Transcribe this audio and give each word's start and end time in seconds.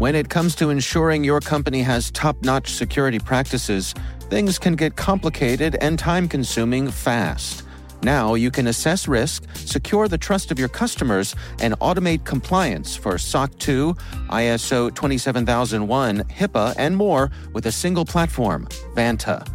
When 0.00 0.14
it 0.14 0.30
comes 0.30 0.54
to 0.54 0.70
ensuring 0.70 1.24
your 1.24 1.40
company 1.40 1.82
has 1.82 2.10
top-notch 2.12 2.72
security 2.72 3.18
practices, 3.18 3.92
things 4.30 4.58
can 4.58 4.74
get 4.74 4.96
complicated 4.96 5.76
and 5.82 5.98
time-consuming 5.98 6.90
fast. 6.90 7.64
Now 8.02 8.32
you 8.32 8.50
can 8.50 8.68
assess 8.68 9.06
risk, 9.06 9.44
secure 9.56 10.08
the 10.08 10.16
trust 10.16 10.50
of 10.50 10.58
your 10.58 10.70
customers, 10.70 11.36
and 11.60 11.78
automate 11.80 12.24
compliance 12.24 12.96
for 12.96 13.18
SOC 13.18 13.58
2, 13.58 13.92
ISO 14.30 14.94
27001, 14.94 16.20
HIPAA, 16.20 16.74
and 16.78 16.96
more 16.96 17.30
with 17.52 17.66
a 17.66 17.72
single 17.72 18.06
platform, 18.06 18.68
Vanta. 18.94 19.46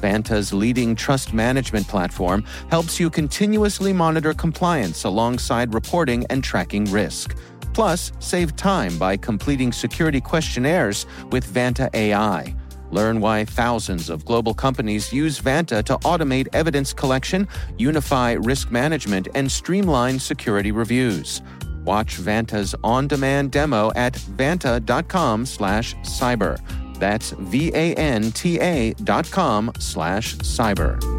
Vanta's 0.00 0.52
leading 0.52 0.96
trust 0.96 1.32
management 1.32 1.86
platform 1.86 2.42
helps 2.70 2.98
you 2.98 3.08
continuously 3.08 3.92
monitor 3.92 4.34
compliance 4.34 5.04
alongside 5.04 5.72
reporting 5.72 6.26
and 6.28 6.42
tracking 6.42 6.86
risk. 6.86 7.36
Plus, 7.72 8.12
save 8.18 8.56
time 8.56 8.98
by 8.98 9.16
completing 9.16 9.72
security 9.72 10.20
questionnaires 10.20 11.06
with 11.30 11.46
Vanta 11.46 11.88
AI. 11.94 12.54
Learn 12.90 13.20
why 13.20 13.46
thousands 13.46 14.10
of 14.10 14.24
global 14.26 14.52
companies 14.52 15.12
use 15.12 15.40
Vanta 15.40 15.82
to 15.84 15.96
automate 15.98 16.48
evidence 16.52 16.92
collection, 16.92 17.48
unify 17.78 18.32
risk 18.32 18.70
management, 18.70 19.28
and 19.34 19.50
streamline 19.50 20.18
security 20.18 20.72
reviews. 20.72 21.40
Watch 21.84 22.18
Vanta's 22.18 22.74
on-demand 22.84 23.50
demo 23.50 23.90
at 23.96 24.12
vanta.com 24.12 25.46
slash 25.46 25.94
cyber. 25.96 26.60
That's 26.98 27.30
V-A-N-T-A 27.32 28.92
dot 29.02 29.30
com 29.30 29.72
slash 29.78 30.36
cyber. 30.36 31.11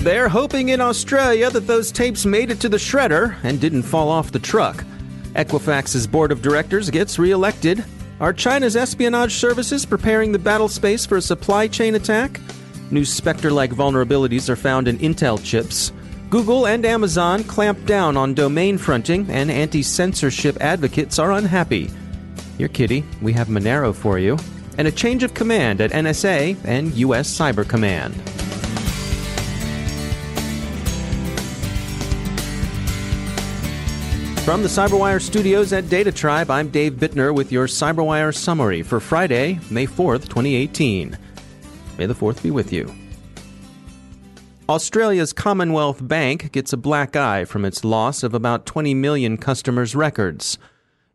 They're 0.00 0.30
hoping 0.30 0.70
in 0.70 0.80
Australia 0.80 1.50
that 1.50 1.66
those 1.66 1.92
tapes 1.92 2.24
made 2.24 2.50
it 2.50 2.58
to 2.60 2.70
the 2.70 2.78
shredder 2.78 3.36
and 3.42 3.60
didn't 3.60 3.82
fall 3.82 4.08
off 4.08 4.32
the 4.32 4.38
truck. 4.38 4.82
Equifax's 5.34 6.06
board 6.06 6.32
of 6.32 6.40
directors 6.40 6.88
gets 6.88 7.18
reelected. 7.18 7.84
Are 8.18 8.32
China's 8.32 8.76
espionage 8.76 9.34
services 9.34 9.84
preparing 9.84 10.32
the 10.32 10.38
battle 10.38 10.70
space 10.70 11.04
for 11.04 11.18
a 11.18 11.22
supply 11.22 11.68
chain 11.68 11.96
attack? 11.96 12.40
New 12.90 13.04
Spectre 13.04 13.52
like 13.52 13.72
vulnerabilities 13.72 14.48
are 14.48 14.56
found 14.56 14.88
in 14.88 14.98
Intel 15.00 15.42
chips. 15.44 15.92
Google 16.30 16.66
and 16.66 16.86
Amazon 16.86 17.44
clamp 17.44 17.84
down 17.84 18.16
on 18.16 18.32
domain 18.32 18.78
fronting, 18.78 19.28
and 19.28 19.50
anti 19.50 19.82
censorship 19.82 20.56
advocates 20.62 21.18
are 21.18 21.32
unhappy. 21.32 21.90
Here, 22.56 22.68
Kitty, 22.68 23.04
we 23.20 23.34
have 23.34 23.48
Monero 23.48 23.94
for 23.94 24.18
you, 24.18 24.38
and 24.78 24.88
a 24.88 24.92
change 24.92 25.24
of 25.24 25.34
command 25.34 25.82
at 25.82 25.90
NSA 25.90 26.56
and 26.64 26.94
U.S. 26.94 27.38
Cyber 27.38 27.68
Command. 27.68 28.14
From 34.44 34.62
the 34.62 34.68
Cyberwire 34.68 35.20
studios 35.20 35.74
at 35.74 35.90
Data 35.90 36.10
Tribe, 36.10 36.50
I'm 36.50 36.70
Dave 36.70 36.94
Bittner 36.94 37.32
with 37.32 37.52
your 37.52 37.66
Cyberwire 37.66 38.34
summary 38.34 38.82
for 38.82 38.98
Friday, 38.98 39.60
May 39.70 39.86
4th, 39.86 40.22
2018. 40.30 41.16
May 41.98 42.06
the 42.06 42.14
4th 42.14 42.42
be 42.42 42.50
with 42.50 42.72
you. 42.72 42.90
Australia's 44.66 45.34
Commonwealth 45.34 45.98
Bank 46.08 46.52
gets 46.52 46.72
a 46.72 46.78
black 46.78 47.14
eye 47.16 47.44
from 47.44 47.66
its 47.66 47.84
loss 47.84 48.22
of 48.22 48.32
about 48.32 48.64
20 48.64 48.94
million 48.94 49.36
customers' 49.36 49.94
records. 49.94 50.58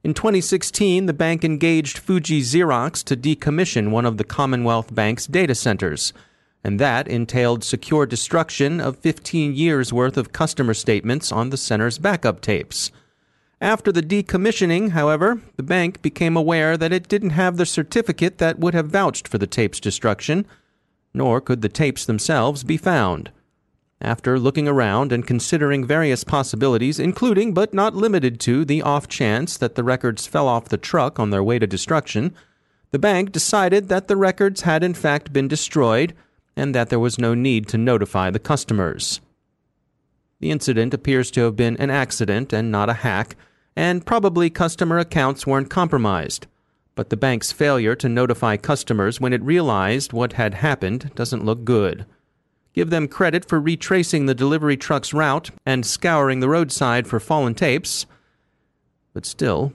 In 0.04 0.14
2016, 0.14 1.08
the 1.08 1.12
bank 1.14 1.44
engaged 1.44 1.98
Fuji 1.98 2.42
Xerox 2.42 3.04
to 3.06 3.18
decommission 3.18 3.90
one 3.90 4.06
of 4.06 4.18
the 4.18 4.24
Commonwealth 4.24 4.94
Bank's 4.94 5.26
data 5.26 5.56
centers, 5.56 6.14
and 6.64 6.80
that 6.80 7.08
entailed 7.08 7.64
secure 7.64 8.06
destruction 8.06 8.80
of 8.80 9.00
15 9.00 9.56
years' 9.56 9.92
worth 9.92 10.16
of 10.16 10.32
customer 10.32 10.76
statements 10.76 11.32
on 11.32 11.50
the 11.50 11.58
center's 11.58 11.98
backup 11.98 12.40
tapes. 12.40 12.92
After 13.62 13.92
the 13.92 14.02
decommissioning, 14.02 14.90
however, 14.90 15.42
the 15.56 15.64
bank 15.64 16.02
became 16.02 16.36
aware 16.36 16.76
that 16.76 16.92
it 16.92 17.08
didn't 17.08 17.30
have 17.32 17.58
the 17.58 17.66
certificate 17.66 18.38
that 18.38 18.60
would 18.60 18.74
have 18.74 18.88
vouched 18.88 19.28
for 19.28 19.38
the 19.38 19.48
tape's 19.48 19.80
destruction, 19.80 20.46
nor 21.14 21.40
could 21.40 21.62
the 21.62 21.70
tapes 21.70 22.06
themselves 22.06 22.64
be 22.64 22.78
found. 22.78 23.32
After 24.02 24.38
looking 24.38 24.68
around 24.68 25.14
and 25.14 25.26
considering 25.26 25.86
various 25.86 26.26
possibilities, 26.26 27.00
including 27.00 27.54
but 27.54 27.74
not 27.74 27.96
limited 27.96 28.42
to 28.42 28.66
the 28.66 28.82
off 28.82 29.08
chance 29.08 29.58
that 29.58 29.76
the 29.76 29.86
records 29.86 30.28
fell 30.28 30.50
off 30.50 30.68
the 30.68 30.78
truck 30.78 31.18
on 31.18 31.30
their 31.30 31.44
way 31.44 31.58
to 31.58 31.66
destruction, 31.66 32.36
the 32.92 33.00
bank 33.00 33.32
decided 33.32 33.88
that 33.88 34.10
the 34.10 34.18
records 34.18 34.62
had 34.62 34.84
in 34.84 34.94
fact 34.94 35.32
been 35.32 35.48
destroyed 35.48 36.14
and 36.58 36.76
that 36.76 36.90
there 36.90 37.00
was 37.00 37.18
no 37.18 37.34
need 37.34 37.68
to 37.70 37.78
notify 37.78 38.30
the 38.30 38.40
customers. 38.40 39.22
The 40.40 40.52
incident 40.52 40.94
appears 40.94 41.32
to 41.32 41.42
have 41.42 41.56
been 41.56 41.78
an 41.78 41.90
accident 41.90 42.52
and 42.52 42.72
not 42.72 42.90
a 42.90 42.94
hack, 42.94 43.36
and 43.76 44.06
probably 44.06 44.50
customer 44.50 45.00
accounts 45.00 45.48
weren't 45.48 45.70
compromised. 45.70 46.48
But 46.96 47.10
the 47.10 47.18
bank's 47.18 47.52
failure 47.52 47.96
to 47.96 48.10
notify 48.10 48.58
customers 48.58 49.20
when 49.20 49.34
it 49.34 49.42
realized 49.42 50.14
what 50.14 50.34
had 50.34 50.56
happened 50.56 51.12
doesn't 51.16 51.46
look 51.46 51.66
good. 51.66 52.06
Give 52.74 52.90
them 52.90 53.08
credit 53.08 53.48
for 53.48 53.60
retracing 53.60 54.26
the 54.26 54.36
delivery 54.36 54.78
truck's 54.78 55.14
route 55.14 55.52
and 55.66 55.86
scouring 55.86 56.42
the 56.42 56.50
roadside 56.50 57.08
for 57.08 57.20
fallen 57.20 57.56
tapes. 57.56 58.06
But 59.14 59.26
still, 59.26 59.74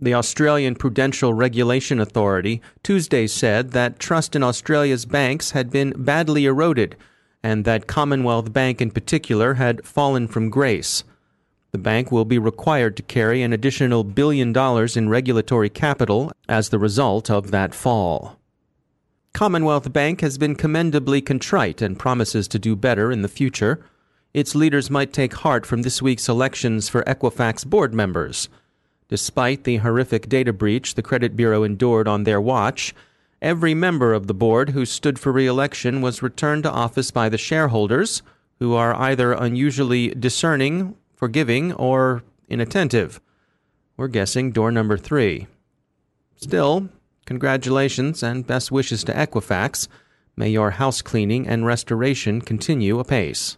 the 0.00 0.14
Australian 0.14 0.76
Prudential 0.76 1.34
Regulation 1.34 2.00
Authority 2.00 2.62
Tuesday 2.82 3.26
said 3.26 3.72
that 3.72 3.98
trust 3.98 4.34
in 4.34 4.42
Australia's 4.42 5.04
banks 5.04 5.50
had 5.50 5.70
been 5.70 5.92
badly 5.96 6.46
eroded 6.46 6.96
and 7.42 7.64
that 7.64 7.86
Commonwealth 7.86 8.52
Bank 8.52 8.80
in 8.80 8.90
particular 8.90 9.54
had 9.54 9.86
fallen 9.86 10.28
from 10.28 10.50
grace. 10.50 11.04
The 11.72 11.78
bank 11.78 12.10
will 12.10 12.24
be 12.24 12.38
required 12.38 12.96
to 12.96 13.02
carry 13.02 13.42
an 13.42 13.52
additional 13.52 14.02
billion 14.02 14.52
dollars 14.52 14.96
in 14.96 15.08
regulatory 15.08 15.70
capital 15.70 16.32
as 16.48 16.68
the 16.68 16.78
result 16.78 17.30
of 17.30 17.50
that 17.52 17.74
fall. 17.74 18.36
Commonwealth 19.32 19.92
Bank 19.92 20.20
has 20.20 20.36
been 20.38 20.56
commendably 20.56 21.20
contrite 21.20 21.80
and 21.80 21.98
promises 21.98 22.48
to 22.48 22.58
do 22.58 22.74
better 22.74 23.12
in 23.12 23.22
the 23.22 23.28
future. 23.28 23.84
Its 24.34 24.54
leaders 24.54 24.90
might 24.90 25.12
take 25.12 25.34
heart 25.34 25.64
from 25.64 25.82
this 25.82 26.02
week's 26.02 26.28
elections 26.28 26.88
for 26.88 27.02
Equifax 27.04 27.64
board 27.64 27.94
members. 27.94 28.48
Despite 29.08 29.64
the 29.64 29.78
horrific 29.78 30.28
data 30.28 30.52
breach 30.52 30.94
the 30.94 31.02
credit 31.02 31.36
bureau 31.36 31.62
endured 31.62 32.08
on 32.08 32.24
their 32.24 32.40
watch, 32.40 32.94
Every 33.42 33.72
member 33.72 34.12
of 34.12 34.26
the 34.26 34.34
board 34.34 34.70
who 34.70 34.84
stood 34.84 35.18
for 35.18 35.32
re 35.32 35.46
election 35.46 36.02
was 36.02 36.22
returned 36.22 36.64
to 36.64 36.70
office 36.70 37.10
by 37.10 37.30
the 37.30 37.38
shareholders, 37.38 38.22
who 38.58 38.74
are 38.74 38.94
either 38.94 39.32
unusually 39.32 40.08
discerning, 40.08 40.94
forgiving, 41.14 41.72
or 41.72 42.22
inattentive. 42.48 43.18
We're 43.96 44.08
guessing 44.08 44.52
door 44.52 44.70
number 44.70 44.98
three. 44.98 45.46
Still, 46.36 46.90
congratulations 47.24 48.22
and 48.22 48.46
best 48.46 48.70
wishes 48.70 49.04
to 49.04 49.14
Equifax. 49.14 49.88
May 50.36 50.50
your 50.50 50.72
house 50.72 51.00
cleaning 51.00 51.48
and 51.48 51.64
restoration 51.64 52.42
continue 52.42 52.98
apace. 52.98 53.56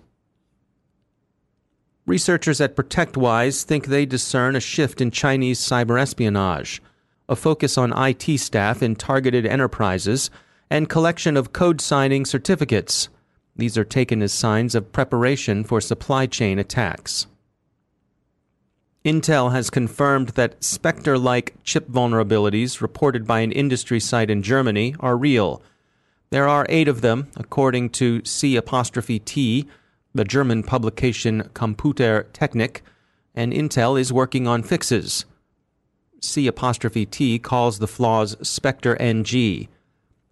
Researchers 2.06 2.60
at 2.60 2.76
ProtectWise 2.76 3.64
think 3.64 3.86
they 3.86 4.06
discern 4.06 4.54
a 4.54 4.60
shift 4.60 5.00
in 5.00 5.10
Chinese 5.10 5.58
cyber 5.58 6.00
espionage 6.00 6.80
a 7.28 7.36
focus 7.36 7.78
on 7.78 7.92
IT 7.96 8.38
staff 8.38 8.82
in 8.82 8.96
targeted 8.96 9.46
enterprises, 9.46 10.30
and 10.70 10.88
collection 10.88 11.36
of 11.36 11.52
code 11.52 11.80
signing 11.80 12.24
certificates. 12.24 13.08
These 13.56 13.76
are 13.76 13.84
taken 13.84 14.22
as 14.22 14.32
signs 14.32 14.74
of 14.74 14.92
preparation 14.92 15.64
for 15.64 15.80
supply 15.80 16.26
chain 16.26 16.58
attacks. 16.58 17.26
Intel 19.04 19.52
has 19.52 19.68
confirmed 19.68 20.30
that 20.30 20.62
Spectre 20.62 21.18
like 21.18 21.54
chip 21.64 21.88
vulnerabilities 21.88 22.80
reported 22.80 23.26
by 23.26 23.40
an 23.40 23.50
industry 23.52 23.98
site 23.98 24.30
in 24.30 24.42
Germany 24.42 24.94
are 25.00 25.16
real. 25.16 25.60
There 26.30 26.48
are 26.48 26.66
eight 26.68 26.88
of 26.88 27.00
them, 27.00 27.28
according 27.36 27.90
to 27.90 28.24
C 28.24 28.56
the 30.14 30.24
German 30.24 30.62
publication 30.62 31.50
Computer 31.52 32.28
Technik, 32.32 32.80
and 33.34 33.52
Intel 33.52 34.00
is 34.00 34.12
working 34.12 34.46
on 34.46 34.62
fixes. 34.62 35.24
C 36.22 36.46
apostrophe 36.46 37.04
T 37.04 37.38
calls 37.38 37.78
the 37.78 37.88
flaws 37.88 38.36
Spectre 38.46 38.96
NG. 39.00 39.68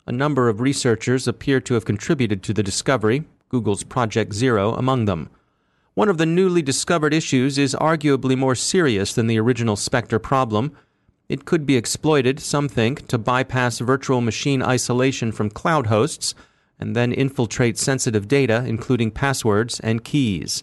A 0.06 0.12
number 0.12 0.48
of 0.48 0.60
researchers 0.60 1.26
appear 1.26 1.60
to 1.60 1.74
have 1.74 1.84
contributed 1.84 2.42
to 2.44 2.54
the 2.54 2.62
discovery, 2.62 3.24
Google's 3.48 3.82
Project 3.82 4.32
Zero 4.32 4.72
among 4.74 5.04
them. 5.04 5.28
One 5.94 6.08
of 6.08 6.18
the 6.18 6.26
newly 6.26 6.62
discovered 6.62 7.12
issues 7.12 7.58
is 7.58 7.74
arguably 7.74 8.38
more 8.38 8.54
serious 8.54 9.12
than 9.12 9.26
the 9.26 9.38
original 9.38 9.76
Spectre 9.76 10.20
problem. 10.20 10.72
It 11.28 11.44
could 11.44 11.66
be 11.66 11.76
exploited, 11.76 12.40
some 12.40 12.68
think, 12.68 13.08
to 13.08 13.18
bypass 13.18 13.80
virtual 13.80 14.20
machine 14.20 14.62
isolation 14.62 15.32
from 15.32 15.50
cloud 15.50 15.88
hosts 15.88 16.34
and 16.78 16.96
then 16.96 17.12
infiltrate 17.12 17.76
sensitive 17.76 18.28
data, 18.28 18.64
including 18.66 19.10
passwords 19.10 19.80
and 19.80 20.04
keys. 20.04 20.62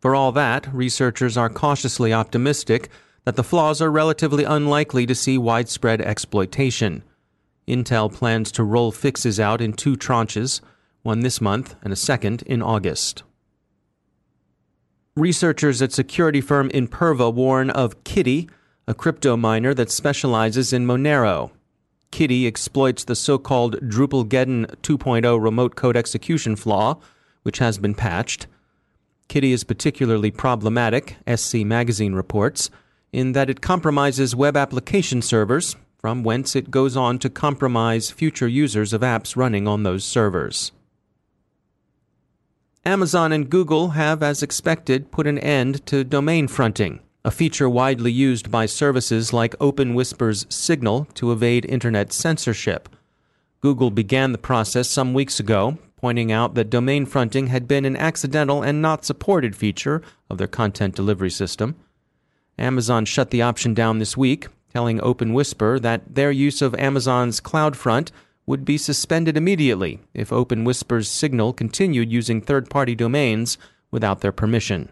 For 0.00 0.14
all 0.14 0.32
that, 0.32 0.68
researchers 0.74 1.36
are 1.36 1.48
cautiously 1.48 2.12
optimistic 2.12 2.90
that 3.24 3.36
the 3.36 3.44
flaws 3.44 3.80
are 3.80 3.90
relatively 3.90 4.44
unlikely 4.44 5.06
to 5.06 5.14
see 5.14 5.38
widespread 5.38 6.00
exploitation. 6.00 7.02
Intel 7.66 8.12
plans 8.12 8.52
to 8.52 8.62
roll 8.62 8.92
fixes 8.92 9.40
out 9.40 9.60
in 9.60 9.72
two 9.72 9.96
tranches, 9.96 10.60
one 11.02 11.20
this 11.20 11.40
month 11.40 11.74
and 11.82 11.92
a 11.92 11.96
second 11.96 12.42
in 12.42 12.62
August. 12.62 13.22
Researchers 15.16 15.80
at 15.80 15.92
security 15.92 16.40
firm 16.40 16.68
Imperva 16.70 17.32
warn 17.32 17.70
of 17.70 18.02
Kitty, 18.04 18.48
a 18.86 18.94
crypto 18.94 19.36
miner 19.36 19.72
that 19.72 19.90
specializes 19.90 20.72
in 20.72 20.86
Monero. 20.86 21.52
Kitty 22.10 22.46
exploits 22.46 23.04
the 23.04 23.16
so 23.16 23.38
called 23.38 23.76
Drupalgeddon 23.80 24.76
2.0 24.82 25.42
remote 25.42 25.76
code 25.76 25.96
execution 25.96 26.56
flaw, 26.56 26.98
which 27.42 27.58
has 27.58 27.78
been 27.78 27.94
patched. 27.94 28.46
Kitty 29.28 29.52
is 29.52 29.64
particularly 29.64 30.30
problematic, 30.30 31.16
SC 31.32 31.56
Magazine 31.58 32.14
reports, 32.14 32.70
in 33.14 33.30
that 33.30 33.48
it 33.48 33.60
compromises 33.60 34.34
web 34.34 34.56
application 34.56 35.22
servers, 35.22 35.76
from 35.98 36.24
whence 36.24 36.56
it 36.56 36.70
goes 36.70 36.96
on 36.96 37.16
to 37.20 37.30
compromise 37.30 38.10
future 38.10 38.48
users 38.48 38.92
of 38.92 39.02
apps 39.02 39.36
running 39.36 39.68
on 39.68 39.84
those 39.84 40.04
servers. 40.04 40.72
Amazon 42.84 43.32
and 43.32 43.48
Google 43.48 43.90
have, 43.90 44.20
as 44.20 44.42
expected, 44.42 45.12
put 45.12 45.28
an 45.28 45.38
end 45.38 45.86
to 45.86 46.02
domain 46.02 46.48
fronting, 46.48 46.98
a 47.24 47.30
feature 47.30 47.70
widely 47.70 48.10
used 48.10 48.50
by 48.50 48.66
services 48.66 49.32
like 49.32 49.56
OpenWhisper's 49.58 50.44
Signal 50.50 51.06
to 51.14 51.30
evade 51.30 51.64
internet 51.66 52.12
censorship. 52.12 52.88
Google 53.60 53.92
began 53.92 54.32
the 54.32 54.38
process 54.38 54.90
some 54.90 55.14
weeks 55.14 55.38
ago, 55.38 55.78
pointing 55.96 56.32
out 56.32 56.54
that 56.54 56.68
domain 56.68 57.06
fronting 57.06 57.46
had 57.46 57.68
been 57.68 57.84
an 57.84 57.96
accidental 57.96 58.60
and 58.60 58.82
not 58.82 59.04
supported 59.04 59.54
feature 59.54 60.02
of 60.28 60.36
their 60.36 60.48
content 60.48 60.96
delivery 60.96 61.30
system. 61.30 61.76
Amazon 62.58 63.04
shut 63.04 63.30
the 63.30 63.42
option 63.42 63.74
down 63.74 63.98
this 63.98 64.16
week, 64.16 64.48
telling 64.72 64.98
OpenWhisper 64.98 65.80
that 65.82 66.14
their 66.14 66.30
use 66.30 66.62
of 66.62 66.74
Amazon's 66.74 67.40
CloudFront 67.40 68.10
would 68.46 68.64
be 68.64 68.76
suspended 68.76 69.36
immediately 69.36 70.00
if 70.12 70.30
OpenWhisper's 70.30 71.08
Signal 71.08 71.52
continued 71.52 72.12
using 72.12 72.40
third 72.40 72.68
party 72.68 72.94
domains 72.94 73.56
without 73.90 74.20
their 74.20 74.32
permission. 74.32 74.90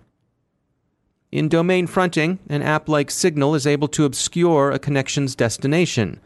In 1.31 1.49
domain 1.49 1.87
fronting, 1.87 2.38
an 2.49 2.62
app 2.62 2.88
like 2.88 3.11
Signal 3.11 3.55
is 3.55 3.67
able 3.67 3.88
to 3.88 4.05
obscure 4.05 4.70
a 4.70 4.79
connection's 4.79 5.35
destination. 5.35 6.20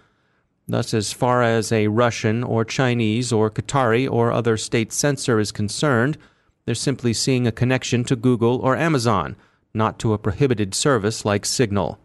Thus, 0.69 0.93
as 0.93 1.13
far 1.13 1.43
as 1.43 1.71
a 1.71 1.87
Russian 1.87 2.43
or 2.43 2.65
Chinese 2.65 3.33
or 3.33 3.51
Qatari 3.51 4.11
or 4.11 4.33
other 4.33 4.57
state 4.57 4.93
censor 4.93 5.39
is 5.39 5.53
concerned, 5.53 6.19
they're 6.65 6.75
simply 6.75 7.13
seeing 7.13 7.47
a 7.47 7.53
connection 7.53 8.03
to 8.05 8.17
Google 8.17 8.57
or 8.57 8.77
Amazon, 8.77 9.37
not 9.77 9.99
to 10.01 10.13
a 10.13 10.19
prohibited 10.19 10.75
service 10.75 11.25
like 11.25 11.47
Signal. 11.47 12.01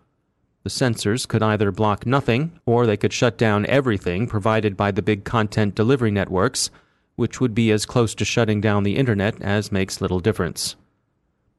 The 0.63 0.69
censors 0.69 1.25
could 1.25 1.41
either 1.41 1.71
block 1.71 2.05
nothing, 2.05 2.59
or 2.67 2.85
they 2.85 2.97
could 2.97 3.13
shut 3.13 3.37
down 3.37 3.65
everything 3.65 4.27
provided 4.27 4.77
by 4.77 4.91
the 4.91 5.01
big 5.01 5.23
content 5.23 5.73
delivery 5.73 6.11
networks, 6.11 6.69
which 7.15 7.41
would 7.41 7.55
be 7.55 7.71
as 7.71 7.85
close 7.85 8.13
to 8.15 8.25
shutting 8.25 8.61
down 8.61 8.83
the 8.83 8.95
internet 8.95 9.41
as 9.41 9.71
makes 9.71 10.01
little 10.01 10.19
difference. 10.19 10.75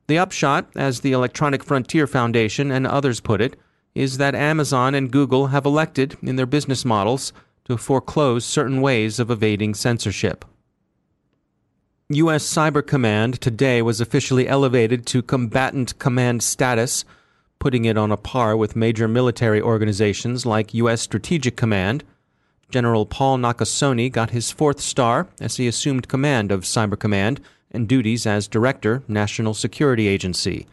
The 0.06 0.18
upshot, 0.18 0.68
as 0.76 1.00
the 1.00 1.12
Electronic 1.12 1.64
Frontier 1.64 2.06
Foundation 2.06 2.70
and 2.70 2.86
others 2.86 3.20
put 3.20 3.40
it, 3.40 3.56
is 3.94 4.18
that 4.18 4.34
Amazon 4.34 4.94
and 4.94 5.10
Google 5.10 5.48
have 5.48 5.66
elected, 5.66 6.16
in 6.22 6.36
their 6.36 6.46
business 6.46 6.84
models, 6.84 7.32
to 7.64 7.76
foreclose 7.76 8.44
certain 8.44 8.80
ways 8.80 9.18
of 9.18 9.30
evading 9.30 9.74
censorship. 9.74 10.44
U.S. 12.08 12.44
Cyber 12.44 12.86
Command 12.86 13.40
today 13.40 13.80
was 13.82 14.00
officially 14.00 14.46
elevated 14.46 15.06
to 15.06 15.22
combatant 15.22 15.98
command 15.98 16.42
status 16.42 17.04
putting 17.62 17.84
it 17.84 17.96
on 17.96 18.10
a 18.10 18.16
par 18.16 18.56
with 18.56 18.74
major 18.74 19.06
military 19.06 19.62
organizations 19.62 20.44
like 20.44 20.74
U.S. 20.74 21.00
Strategic 21.00 21.56
Command. 21.56 22.02
General 22.70 23.06
Paul 23.06 23.38
Nakasone 23.38 24.10
got 24.10 24.30
his 24.30 24.50
fourth 24.50 24.80
star 24.80 25.28
as 25.40 25.58
he 25.58 25.68
assumed 25.68 26.08
command 26.08 26.50
of 26.50 26.62
Cyber 26.62 26.98
Command 26.98 27.40
and 27.70 27.86
duties 27.86 28.26
as 28.26 28.48
Director, 28.48 29.04
National 29.06 29.54
Security 29.54 30.08
Agency. 30.08 30.66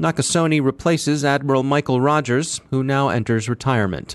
Nakasone 0.00 0.62
replaces 0.62 1.24
Admiral 1.24 1.64
Michael 1.64 2.00
Rogers, 2.00 2.60
who 2.70 2.84
now 2.84 3.08
enters 3.08 3.48
retirement. 3.48 4.14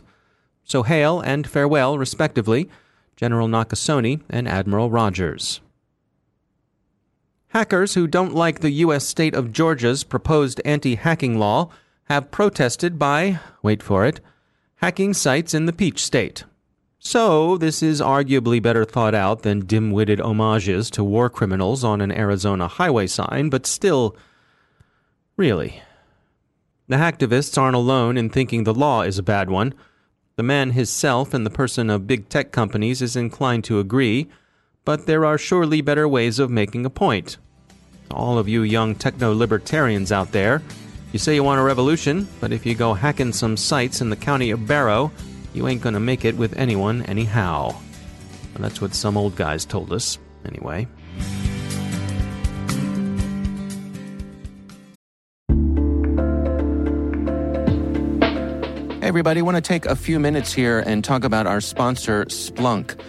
So 0.64 0.84
hail 0.84 1.20
and 1.20 1.46
farewell, 1.46 1.98
respectively, 1.98 2.70
General 3.18 3.50
Nakasone 3.50 4.22
and 4.30 4.48
Admiral 4.48 4.90
Rogers. 4.90 5.60
Hackers 7.50 7.96
who 7.96 8.06
don't 8.06 8.36
like 8.36 8.60
the 8.60 8.70
U.S. 8.72 9.06
state 9.06 9.34
of 9.34 9.52
Georgia's 9.52 10.04
proposed 10.04 10.62
anti 10.66 10.96
hacking 10.96 11.40
law 11.40 11.72
have 12.04 12.30
protested 12.30 13.00
by, 13.00 13.40
wait 13.64 13.82
for 13.82 14.06
it, 14.06 14.20
hacking 14.76 15.16
sites 15.16 15.56
in 15.56 15.66
the 15.66 15.74
Peach 15.74 16.04
State. 16.04 16.44
So, 17.00 17.58
this 17.58 17.82
is 17.82 18.02
arguably 18.02 18.62
better 18.62 18.86
thought 18.86 19.16
out 19.16 19.42
than 19.42 19.66
dim 19.66 19.92
witted 19.92 20.20
homages 20.20 20.92
to 20.92 21.04
war 21.04 21.28
criminals 21.30 21.84
on 21.84 22.02
an 22.02 22.12
Arizona 22.12 22.68
highway 22.68 23.08
sign, 23.08 23.50
but 23.50 23.66
still, 23.66 24.16
really. 25.36 25.82
The 26.88 26.98
hacktivists 26.98 27.58
aren't 27.58 27.76
alone 27.76 28.16
in 28.16 28.30
thinking 28.30 28.64
the 28.64 28.74
law 28.76 29.02
is 29.02 29.18
a 29.18 29.24
bad 29.24 29.50
one. 29.50 29.74
The 30.36 30.44
man 30.44 30.72
himself 30.72 31.34
and 31.34 31.46
the 31.46 31.52
person 31.52 31.90
of 31.90 32.06
big 32.06 32.30
tech 32.30 32.52
companies 32.52 33.02
is 33.02 33.16
inclined 33.16 33.64
to 33.66 33.80
agree, 33.80 34.28
but 34.90 35.06
there 35.06 35.24
are 35.24 35.38
surely 35.38 35.82
better 35.82 36.08
ways 36.08 36.40
of 36.40 36.50
making 36.50 36.84
a 36.84 36.90
point. 36.90 37.38
All 38.10 38.40
of 38.40 38.50
you 38.50 38.64
young 38.64 38.96
techno 38.96 39.36
libertarians 39.36 40.12
out 40.12 40.32
there, 40.32 40.64
you 41.14 41.20
say 41.20 41.36
you 41.36 41.44
want 41.44 41.60
a 41.60 41.64
revolution, 41.64 42.28
but 42.40 42.52
if 42.52 42.66
you 42.66 42.74
go 42.74 42.96
hacking 42.96 43.32
some 43.32 43.56
sites 43.56 44.02
in 44.02 44.10
the 44.10 44.16
county 44.16 44.50
of 44.50 44.66
Barrow, 44.66 45.12
you 45.54 45.68
ain't 45.68 45.84
gonna 45.84 46.00
make 46.00 46.26
it 46.26 46.36
with 46.36 46.58
anyone 46.58 47.04
anyhow. 47.04 47.68
Well, 47.68 48.62
that's 48.62 48.82
what 48.82 48.96
some 48.96 49.16
old 49.16 49.36
guys 49.36 49.64
told 49.64 49.94
us, 49.94 50.18
anyway. 50.44 50.88
Hey, 59.00 59.08
everybody, 59.08 59.44
want 59.44 59.56
to 59.56 59.62
take 59.62 59.86
a 59.86 59.96
few 59.96 60.20
minutes 60.20 60.52
here 60.52 60.80
and 60.80 61.04
talk 61.04 61.24
about 61.24 61.46
our 61.46 61.62
sponsor, 61.62 62.26
Splunk. 62.26 63.00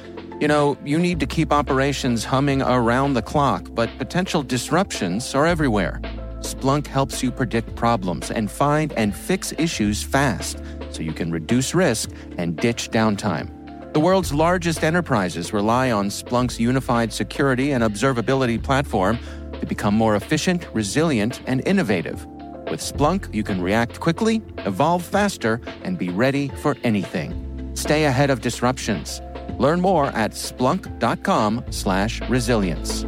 You 0.40 0.48
know, 0.48 0.78
you 0.86 0.98
need 0.98 1.20
to 1.20 1.26
keep 1.26 1.52
operations 1.52 2.24
humming 2.24 2.62
around 2.62 3.12
the 3.12 3.20
clock, 3.20 3.68
but 3.72 3.90
potential 3.98 4.42
disruptions 4.42 5.34
are 5.34 5.46
everywhere. 5.46 6.00
Splunk 6.40 6.86
helps 6.86 7.22
you 7.22 7.30
predict 7.30 7.76
problems 7.76 8.30
and 8.30 8.50
find 8.50 8.90
and 8.94 9.14
fix 9.14 9.52
issues 9.58 10.02
fast 10.02 10.62
so 10.92 11.02
you 11.02 11.12
can 11.12 11.30
reduce 11.30 11.74
risk 11.74 12.10
and 12.38 12.56
ditch 12.56 12.90
downtime. 12.90 13.50
The 13.92 14.00
world's 14.00 14.32
largest 14.32 14.82
enterprises 14.82 15.52
rely 15.52 15.90
on 15.90 16.08
Splunk's 16.08 16.58
unified 16.58 17.12
security 17.12 17.72
and 17.72 17.84
observability 17.84 18.62
platform 18.62 19.18
to 19.60 19.66
become 19.66 19.94
more 19.94 20.16
efficient, 20.16 20.66
resilient, 20.72 21.42
and 21.46 21.60
innovative. 21.66 22.24
With 22.70 22.80
Splunk, 22.80 23.34
you 23.34 23.42
can 23.42 23.60
react 23.60 24.00
quickly, 24.00 24.40
evolve 24.58 25.04
faster, 25.04 25.60
and 25.82 25.98
be 25.98 26.08
ready 26.08 26.48
for 26.62 26.78
anything. 26.82 27.72
Stay 27.74 28.04
ahead 28.04 28.30
of 28.30 28.40
disruptions. 28.40 29.20
Learn 29.60 29.80
more 29.80 30.06
at 30.06 30.32
splunk.com 30.32 31.64
slash 31.70 32.20
resilience. 32.28 33.04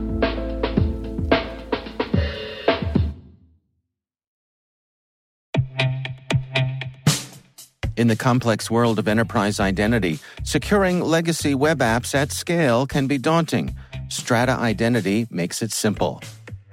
In 7.96 8.08
the 8.08 8.16
complex 8.16 8.70
world 8.70 8.98
of 8.98 9.08
enterprise 9.08 9.60
identity, 9.60 10.18
securing 10.44 11.00
legacy 11.00 11.54
web 11.54 11.78
apps 11.78 12.14
at 12.14 12.32
scale 12.32 12.86
can 12.86 13.06
be 13.06 13.16
daunting. 13.16 13.74
Strata 14.08 14.52
Identity 14.52 15.26
makes 15.30 15.62
it 15.62 15.72
simple. 15.72 16.20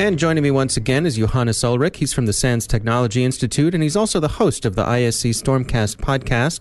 And 0.00 0.18
joining 0.18 0.42
me 0.42 0.50
once 0.50 0.78
again 0.78 1.04
is 1.04 1.16
Johannes 1.18 1.58
Ullrich. 1.58 1.96
He's 1.96 2.14
from 2.14 2.24
the 2.24 2.32
SANS 2.32 2.66
Technology 2.66 3.22
Institute, 3.22 3.74
and 3.74 3.82
he's 3.82 3.96
also 3.96 4.18
the 4.18 4.28
host 4.28 4.64
of 4.64 4.74
the 4.74 4.82
ISC 4.82 5.28
Stormcast 5.32 5.96
podcast. 5.96 6.60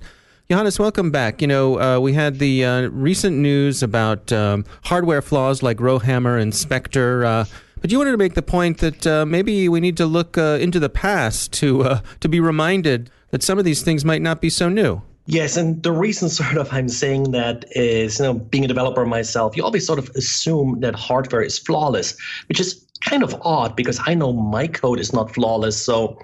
Johannes, 0.51 0.77
welcome 0.77 1.09
back. 1.09 1.41
You 1.41 1.47
know, 1.47 1.79
uh, 1.79 1.99
we 2.01 2.11
had 2.11 2.39
the 2.39 2.65
uh, 2.65 2.81
recent 2.89 3.37
news 3.37 3.81
about 3.81 4.29
um, 4.33 4.65
hardware 4.83 5.21
flaws 5.21 5.63
like 5.63 5.79
Rowhammer 5.79 6.37
and 6.37 6.53
Spectre, 6.53 7.23
uh, 7.23 7.45
but 7.79 7.89
you 7.89 7.97
wanted 7.97 8.11
to 8.11 8.17
make 8.17 8.33
the 8.33 8.41
point 8.41 8.79
that 8.79 9.07
uh, 9.07 9.25
maybe 9.25 9.69
we 9.69 9.79
need 9.79 9.95
to 9.95 10.05
look 10.05 10.37
uh, 10.37 10.57
into 10.59 10.77
the 10.77 10.89
past 10.89 11.53
to 11.53 11.83
uh, 11.83 12.01
to 12.19 12.27
be 12.27 12.41
reminded 12.41 13.09
that 13.29 13.41
some 13.41 13.57
of 13.57 13.63
these 13.63 13.81
things 13.83 14.03
might 14.03 14.21
not 14.21 14.41
be 14.41 14.49
so 14.49 14.67
new. 14.67 15.01
Yes, 15.27 15.57
and 15.57 15.81
the 15.83 15.91
reason 15.91 16.27
sort 16.41 16.57
of 16.57 16.73
I'm 16.73 16.89
saying 16.89 17.31
that 17.31 17.63
is, 17.71 18.19
you 18.19 18.25
know, 18.25 18.33
being 18.33 18.65
a 18.65 18.67
developer 18.67 19.05
myself, 19.05 19.55
you 19.55 19.63
always 19.63 19.85
sort 19.85 19.99
of 19.99 20.09
assume 20.09 20.81
that 20.81 20.95
hardware 20.95 21.41
is 21.41 21.57
flawless, 21.57 22.17
which 22.49 22.59
is 22.59 22.85
kind 23.01 23.23
of 23.23 23.35
odd 23.41 23.75
because 23.75 23.99
I 24.05 24.13
know 24.13 24.33
my 24.33 24.67
code 24.67 24.99
is 24.99 25.13
not 25.13 25.33
flawless. 25.33 25.81
So 25.81 26.19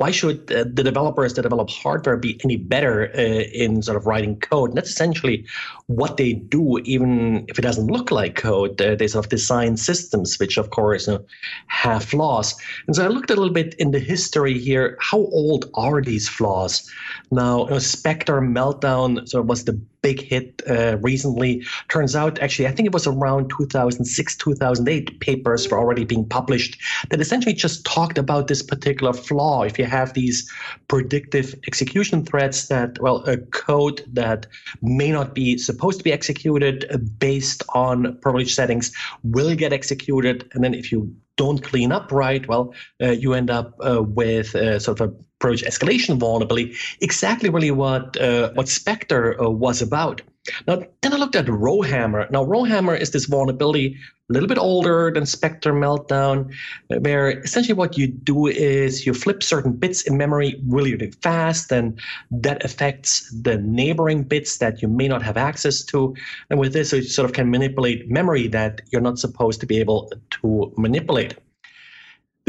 why 0.00 0.10
should 0.10 0.50
uh, 0.50 0.64
the 0.72 0.82
developers 0.82 1.34
that 1.34 1.42
develop 1.42 1.68
hardware 1.68 2.16
be 2.16 2.40
any 2.42 2.56
better 2.56 3.10
uh, 3.14 3.20
in 3.20 3.82
sort 3.82 3.98
of 3.98 4.06
writing 4.06 4.40
code? 4.40 4.70
And 4.70 4.78
that's 4.78 4.88
essentially 4.88 5.44
what 5.88 6.16
they 6.16 6.32
do, 6.32 6.78
even 6.84 7.44
if 7.48 7.58
it 7.58 7.62
doesn't 7.62 7.88
look 7.88 8.10
like 8.10 8.34
code. 8.34 8.80
Uh, 8.80 8.94
they 8.94 9.06
sort 9.06 9.26
of 9.26 9.30
design 9.30 9.76
systems, 9.76 10.38
which 10.38 10.56
of 10.56 10.70
course 10.70 11.06
you 11.06 11.14
know, 11.14 11.24
have 11.66 12.02
flaws. 12.02 12.54
And 12.86 12.96
so 12.96 13.04
I 13.04 13.08
looked 13.08 13.30
a 13.30 13.34
little 13.34 13.52
bit 13.52 13.74
in 13.74 13.90
the 13.90 13.98
history 13.98 14.58
here. 14.58 14.96
How 15.00 15.18
old 15.18 15.70
are 15.74 16.00
these 16.00 16.30
flaws? 16.30 16.90
Now, 17.30 17.64
you 17.64 17.70
know, 17.72 17.78
Spectre 17.78 18.40
Meltdown 18.40 19.28
sort 19.28 19.42
of 19.42 19.48
was 19.48 19.64
the 19.66 19.78
big 20.02 20.20
hit 20.20 20.62
uh, 20.68 20.96
recently. 20.98 21.64
Turns 21.88 22.16
out, 22.16 22.38
actually, 22.40 22.68
I 22.68 22.72
think 22.72 22.86
it 22.86 22.92
was 22.92 23.06
around 23.06 23.50
2006, 23.50 24.36
2008, 24.36 25.20
papers 25.20 25.68
were 25.68 25.78
already 25.78 26.04
being 26.04 26.26
published 26.26 26.80
that 27.10 27.20
essentially 27.20 27.54
just 27.54 27.84
talked 27.84 28.18
about 28.18 28.48
this 28.48 28.62
particular 28.62 29.12
flaw. 29.12 29.62
If 29.62 29.78
you 29.78 29.84
have 29.84 30.14
these 30.14 30.50
predictive 30.88 31.54
execution 31.66 32.24
threads 32.24 32.68
that, 32.68 32.98
well, 33.00 33.24
a 33.26 33.38
code 33.38 34.02
that 34.12 34.46
may 34.82 35.10
not 35.10 35.34
be 35.34 35.58
supposed 35.58 35.98
to 35.98 36.04
be 36.04 36.12
executed 36.12 36.86
based 37.18 37.62
on 37.74 38.18
privilege 38.18 38.54
settings 38.54 38.92
will 39.22 39.54
get 39.54 39.72
executed. 39.72 40.48
And 40.52 40.64
then 40.64 40.74
if 40.74 40.90
you 40.92 41.14
don't 41.40 41.62
clean 41.62 41.90
up 41.90 42.12
right, 42.12 42.46
well, 42.46 42.74
uh, 43.02 43.12
you 43.12 43.32
end 43.32 43.50
up 43.50 43.74
uh, 43.80 44.02
with 44.02 44.54
uh, 44.54 44.78
sort 44.78 45.00
of 45.00 45.08
a 45.08 45.14
privilege 45.38 45.62
escalation 45.62 46.18
vulnerability. 46.18 46.74
Exactly 47.00 47.48
really 47.48 47.70
what 47.70 48.20
uh, 48.20 48.50
what 48.52 48.68
Spectre 48.68 49.40
uh, 49.40 49.48
was 49.48 49.80
about. 49.80 50.20
Now, 50.66 50.82
then 51.02 51.12
I 51.12 51.16
looked 51.16 51.36
at 51.36 51.48
Rowhammer. 51.48 52.26
Now, 52.30 52.44
Rowhammer 52.44 52.94
is 52.94 53.10
this 53.10 53.26
vulnerability 53.26 53.96
a 54.30 54.32
little 54.32 54.48
bit 54.48 54.58
older 54.58 55.10
than 55.12 55.26
Spectre 55.26 55.72
Meltdown, 55.72 56.54
where 56.88 57.40
essentially 57.40 57.74
what 57.74 57.98
you 57.98 58.06
do 58.06 58.46
is 58.46 59.04
you 59.04 59.12
flip 59.12 59.42
certain 59.42 59.72
bits 59.72 60.02
in 60.02 60.16
memory 60.16 60.60
really, 60.66 60.92
really 60.94 61.10
fast, 61.22 61.70
and 61.72 62.00
that 62.30 62.64
affects 62.64 63.30
the 63.42 63.58
neighboring 63.58 64.22
bits 64.22 64.58
that 64.58 64.80
you 64.80 64.88
may 64.88 65.08
not 65.08 65.22
have 65.22 65.36
access 65.36 65.82
to. 65.84 66.14
And 66.48 66.58
with 66.58 66.72
this, 66.72 66.92
you 66.92 67.02
sort 67.02 67.28
of 67.28 67.34
can 67.34 67.50
manipulate 67.50 68.08
memory 68.08 68.48
that 68.48 68.80
you're 68.90 69.02
not 69.02 69.18
supposed 69.18 69.60
to 69.60 69.66
be 69.66 69.78
able 69.78 70.10
to 70.30 70.72
manipulate. 70.76 71.34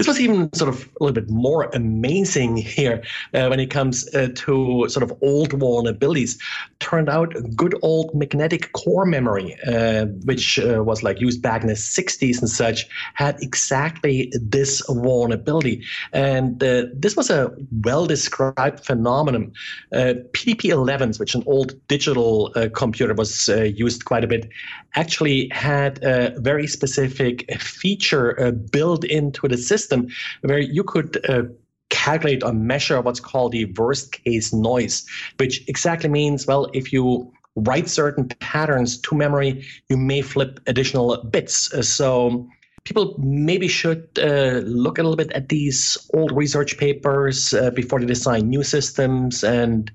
This 0.01 0.07
was 0.07 0.19
even 0.19 0.51
sort 0.53 0.69
of 0.69 0.89
a 0.99 1.03
little 1.03 1.13
bit 1.13 1.29
more 1.29 1.69
amazing 1.75 2.57
here 2.57 3.03
uh, 3.35 3.45
when 3.49 3.59
it 3.59 3.69
comes 3.69 4.11
uh, 4.15 4.29
to 4.33 4.89
sort 4.89 5.03
of 5.03 5.13
old 5.21 5.51
vulnerabilities. 5.51 6.39
Turned 6.79 7.07
out 7.07 7.35
good 7.55 7.75
old 7.83 8.15
magnetic 8.15 8.71
core 8.73 9.05
memory, 9.05 9.55
uh, 9.67 10.05
which 10.25 10.57
uh, 10.57 10.83
was 10.83 11.03
like 11.03 11.21
used 11.21 11.43
back 11.43 11.61
in 11.61 11.67
the 11.67 11.75
60s 11.75 12.39
and 12.39 12.49
such, 12.49 12.87
had 13.13 13.39
exactly 13.43 14.33
this 14.41 14.81
vulnerability. 14.89 15.83
And 16.13 16.63
uh, 16.63 16.85
this 16.95 17.15
was 17.15 17.29
a 17.29 17.51
well 17.83 18.07
described 18.07 18.83
phenomenon. 18.83 19.53
Uh, 19.93 20.15
PDP-11s, 20.31 21.19
which 21.19 21.35
an 21.35 21.43
old 21.45 21.75
digital 21.87 22.51
computer 22.73 23.13
was 23.13 23.49
used 23.75 24.05
quite 24.05 24.23
a 24.23 24.27
bit, 24.27 24.49
actually 24.95 25.47
had 25.51 26.03
a 26.03 26.33
very 26.39 26.65
specific 26.65 27.53
feature 27.61 28.51
built 28.71 29.03
into 29.03 29.47
the 29.47 29.57
system 29.57 29.90
system 29.91 30.09
where 30.41 30.59
you 30.59 30.83
could 30.83 31.17
uh, 31.29 31.43
calculate 31.89 32.43
or 32.43 32.53
measure 32.53 33.01
what's 33.01 33.19
called 33.19 33.51
the 33.51 33.65
worst 33.77 34.11
case 34.23 34.53
noise, 34.53 35.05
which 35.37 35.67
exactly 35.67 36.09
means, 36.09 36.47
well, 36.47 36.69
if 36.73 36.93
you 36.93 37.31
write 37.55 37.89
certain 37.89 38.27
patterns 38.39 38.99
to 39.01 39.15
memory, 39.15 39.65
you 39.89 39.97
may 39.97 40.21
flip 40.21 40.59
additional 40.67 41.17
bits. 41.29 41.73
Uh, 41.73 41.81
so 41.81 42.47
people 42.85 43.15
maybe 43.19 43.67
should 43.67 44.07
uh, 44.19 44.61
look 44.65 44.97
a 44.97 45.03
little 45.03 45.17
bit 45.17 45.31
at 45.33 45.49
these 45.49 45.97
old 46.13 46.31
research 46.31 46.77
papers 46.77 47.53
uh, 47.53 47.69
before 47.71 47.99
they 47.99 48.05
design 48.05 48.49
new 48.49 48.63
systems. 48.63 49.43
And 49.43 49.91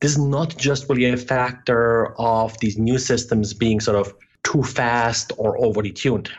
this 0.00 0.12
is 0.12 0.18
not 0.18 0.56
just 0.58 0.88
really 0.88 1.06
a 1.06 1.16
factor 1.16 2.14
of 2.20 2.58
these 2.60 2.76
new 2.78 2.98
systems 2.98 3.54
being 3.54 3.80
sort 3.80 3.96
of 3.96 4.12
too 4.44 4.62
fast 4.62 5.32
or 5.38 5.58
overly 5.64 5.92
tuned. 5.92 6.30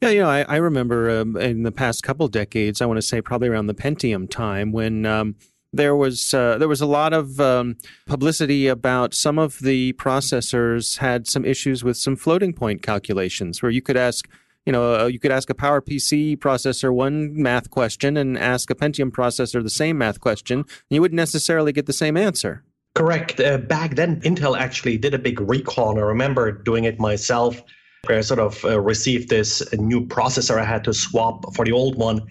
Yeah, 0.00 0.08
you 0.08 0.20
know, 0.20 0.30
I, 0.30 0.42
I 0.42 0.56
remember 0.56 1.20
um, 1.20 1.36
in 1.36 1.62
the 1.62 1.72
past 1.72 2.02
couple 2.02 2.26
decades, 2.28 2.80
I 2.80 2.86
want 2.86 2.96
to 2.96 3.02
say 3.02 3.20
probably 3.20 3.48
around 3.48 3.66
the 3.66 3.74
Pentium 3.74 4.30
time, 4.30 4.72
when 4.72 5.04
um, 5.04 5.34
there 5.74 5.94
was 5.94 6.32
uh, 6.32 6.56
there 6.56 6.68
was 6.68 6.80
a 6.80 6.86
lot 6.86 7.12
of 7.12 7.38
um, 7.38 7.76
publicity 8.06 8.66
about 8.66 9.12
some 9.12 9.38
of 9.38 9.58
the 9.58 9.92
processors 9.94 10.98
had 10.98 11.28
some 11.28 11.44
issues 11.44 11.84
with 11.84 11.98
some 11.98 12.16
floating 12.16 12.54
point 12.54 12.82
calculations, 12.82 13.60
where 13.60 13.70
you 13.70 13.82
could 13.82 13.98
ask, 13.98 14.26
you 14.64 14.72
know, 14.72 15.00
uh, 15.00 15.06
you 15.06 15.18
could 15.18 15.32
ask 15.32 15.50
a 15.50 15.54
PowerPC 15.54 16.38
processor 16.38 16.94
one 16.94 17.30
math 17.34 17.68
question 17.68 18.16
and 18.16 18.38
ask 18.38 18.70
a 18.70 18.74
Pentium 18.74 19.10
processor 19.10 19.62
the 19.62 19.68
same 19.68 19.98
math 19.98 20.18
question, 20.18 20.60
and 20.60 20.66
you 20.88 21.02
wouldn't 21.02 21.16
necessarily 21.16 21.72
get 21.72 21.84
the 21.84 21.92
same 21.92 22.16
answer. 22.16 22.64
Correct. 22.94 23.38
Uh, 23.38 23.58
back 23.58 23.96
then, 23.96 24.22
Intel 24.22 24.58
actually 24.58 24.96
did 24.96 25.12
a 25.12 25.18
big 25.18 25.40
recall. 25.42 25.98
I 25.98 26.00
remember 26.00 26.50
doing 26.50 26.84
it 26.84 26.98
myself 26.98 27.62
where 28.04 28.18
I 28.18 28.20
sort 28.22 28.40
of 28.40 28.64
uh, 28.64 28.80
received 28.80 29.28
this 29.28 29.62
new 29.74 30.06
processor 30.06 30.58
I 30.58 30.64
had 30.64 30.84
to 30.84 30.94
swap 30.94 31.54
for 31.54 31.64
the 31.64 31.72
old 31.72 31.96
one. 31.96 32.26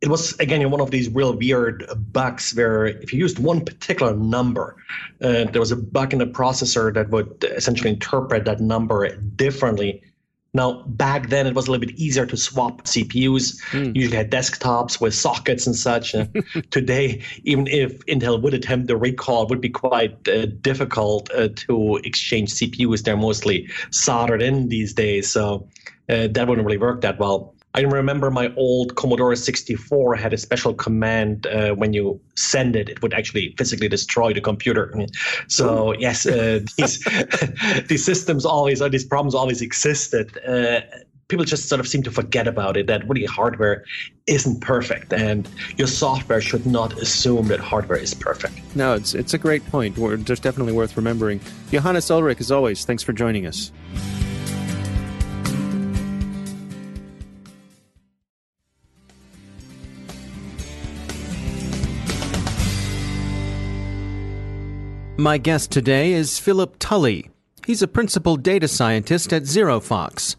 It 0.00 0.08
was 0.08 0.38
again 0.38 0.70
one 0.70 0.80
of 0.80 0.90
these 0.90 1.08
real 1.08 1.36
weird 1.36 1.84
bugs 2.12 2.54
where 2.54 2.86
if 2.86 3.12
you 3.12 3.18
used 3.18 3.38
one 3.38 3.64
particular 3.64 4.14
number, 4.14 4.76
uh, 5.20 5.44
there 5.44 5.60
was 5.60 5.72
a 5.72 5.76
bug 5.76 6.12
in 6.12 6.20
the 6.20 6.26
processor 6.26 6.94
that 6.94 7.10
would 7.10 7.44
essentially 7.56 7.90
interpret 7.90 8.44
that 8.44 8.60
number 8.60 9.16
differently. 9.16 10.02
Now, 10.58 10.82
back 10.86 11.28
then, 11.28 11.46
it 11.46 11.54
was 11.54 11.68
a 11.68 11.70
little 11.70 11.86
bit 11.86 11.94
easier 11.96 12.26
to 12.26 12.36
swap 12.36 12.82
CPUs. 12.82 13.62
Mm. 13.70 13.94
Usually 13.94 14.16
had 14.16 14.28
desktops 14.28 15.00
with 15.00 15.14
sockets 15.14 15.68
and 15.68 15.76
such. 15.76 16.16
today, 16.70 17.22
even 17.44 17.68
if 17.68 18.04
Intel 18.06 18.42
would 18.42 18.54
attempt 18.54 18.88
the 18.88 18.96
recall, 18.96 19.44
it 19.44 19.50
would 19.50 19.60
be 19.60 19.68
quite 19.68 20.16
uh, 20.26 20.46
difficult 20.46 21.30
uh, 21.32 21.50
to 21.54 22.00
exchange 22.02 22.50
CPUs. 22.54 23.04
They're 23.04 23.16
mostly 23.16 23.68
soldered 23.92 24.42
in 24.42 24.68
these 24.68 24.92
days. 24.94 25.30
So 25.30 25.68
uh, 26.08 26.26
that 26.26 26.48
wouldn't 26.48 26.66
really 26.66 26.78
work 26.78 27.02
that 27.02 27.20
well. 27.20 27.54
I 27.74 27.82
remember 27.82 28.30
my 28.30 28.52
old 28.56 28.96
Commodore 28.96 29.36
64 29.36 30.16
had 30.16 30.32
a 30.32 30.38
special 30.38 30.74
command 30.74 31.46
uh, 31.46 31.74
when 31.74 31.92
you 31.92 32.20
send 32.34 32.74
it, 32.74 32.88
it 32.88 33.02
would 33.02 33.12
actually 33.12 33.54
physically 33.58 33.88
destroy 33.88 34.32
the 34.32 34.40
computer. 34.40 34.94
So 35.48 35.92
yes, 35.98 36.26
uh, 36.26 36.60
these 36.76 37.04
these 37.88 38.04
systems 38.04 38.44
always 38.44 38.80
or 38.80 38.88
these 38.88 39.04
problems 39.04 39.34
always 39.34 39.60
existed. 39.60 40.38
Uh, 40.46 40.80
people 41.28 41.44
just 41.44 41.68
sort 41.68 41.78
of 41.78 41.86
seem 41.86 42.02
to 42.02 42.10
forget 42.10 42.48
about 42.48 42.78
it 42.78 42.86
that 42.86 43.06
really 43.06 43.26
hardware 43.26 43.84
isn't 44.26 44.60
perfect 44.62 45.12
and 45.12 45.46
your 45.76 45.86
software 45.86 46.40
should 46.40 46.64
not 46.66 46.98
assume 46.98 47.48
that 47.48 47.60
hardware 47.60 47.98
is 47.98 48.14
perfect. 48.14 48.58
No 48.74 48.94
it's 48.94 49.14
it's 49.14 49.34
a 49.34 49.38
great 49.38 49.64
point. 49.66 49.94
Just 50.24 50.42
definitely 50.42 50.72
worth 50.72 50.96
remembering. 50.96 51.40
Johannes 51.70 52.06
Ullrich 52.06 52.40
as 52.40 52.50
always 52.50 52.86
thanks 52.86 53.02
for 53.02 53.12
joining 53.12 53.46
us 53.46 53.72
My 65.20 65.36
guest 65.36 65.72
today 65.72 66.12
is 66.12 66.38
Philip 66.38 66.76
Tully. 66.78 67.28
He's 67.66 67.82
a 67.82 67.88
principal 67.88 68.36
data 68.36 68.68
scientist 68.68 69.32
at 69.32 69.42
ZeroFox. 69.42 70.36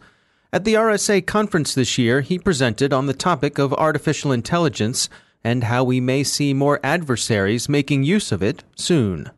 At 0.54 0.64
the 0.64 0.72
RSA 0.72 1.26
conference 1.26 1.74
this 1.74 1.98
year, 1.98 2.22
he 2.22 2.38
presented 2.38 2.90
on 2.90 3.04
the 3.04 3.12
topic 3.12 3.58
of 3.58 3.74
artificial 3.74 4.32
intelligence 4.32 5.10
and 5.44 5.64
how 5.64 5.84
we 5.84 6.00
may 6.00 6.24
see 6.24 6.54
more 6.54 6.80
adversaries 6.82 7.68
making 7.68 8.04
use 8.04 8.32
of 8.32 8.42
it 8.42 8.64
soon. 8.74 9.30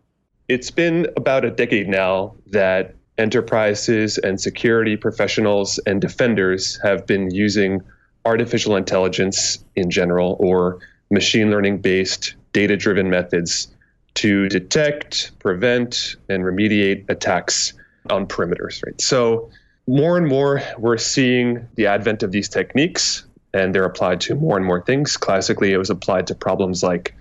It's 0.46 0.70
been 0.70 1.08
about 1.16 1.44
a 1.44 1.50
decade 1.50 1.88
now 1.88 2.36
that 2.46 2.94
enterprises 3.18 4.18
and 4.18 4.40
security 4.40 4.96
professionals 4.96 5.80
and 5.88 6.00
defenders 6.00 6.78
have 6.84 7.04
been 7.04 7.32
using 7.32 7.80
artificial 8.24 8.76
intelligence 8.76 9.58
in 9.74 9.90
general 9.90 10.36
or 10.38 10.78
machine 11.10 11.50
learning 11.50 11.78
based 11.78 12.36
data 12.52 12.76
driven 12.76 13.10
methods 13.10 13.72
to 14.14 14.48
detect, 14.48 15.32
prevent, 15.38 16.16
and 16.28 16.44
remediate 16.44 17.08
attacks 17.08 17.72
on 18.10 18.26
perimeters, 18.26 18.84
right? 18.84 19.00
So 19.00 19.50
more 19.86 20.16
and 20.16 20.26
more 20.26 20.62
we're 20.78 20.98
seeing 20.98 21.66
the 21.74 21.86
advent 21.86 22.22
of 22.22 22.32
these 22.32 22.48
techniques 22.48 23.24
and 23.54 23.74
they're 23.74 23.84
applied 23.84 24.20
to 24.22 24.34
more 24.34 24.56
and 24.56 24.64
more 24.64 24.82
things. 24.82 25.16
Classically, 25.16 25.72
it 25.72 25.78
was 25.78 25.90
applied 25.90 26.26
to 26.28 26.34
problems 26.34 26.82
like 26.82 27.14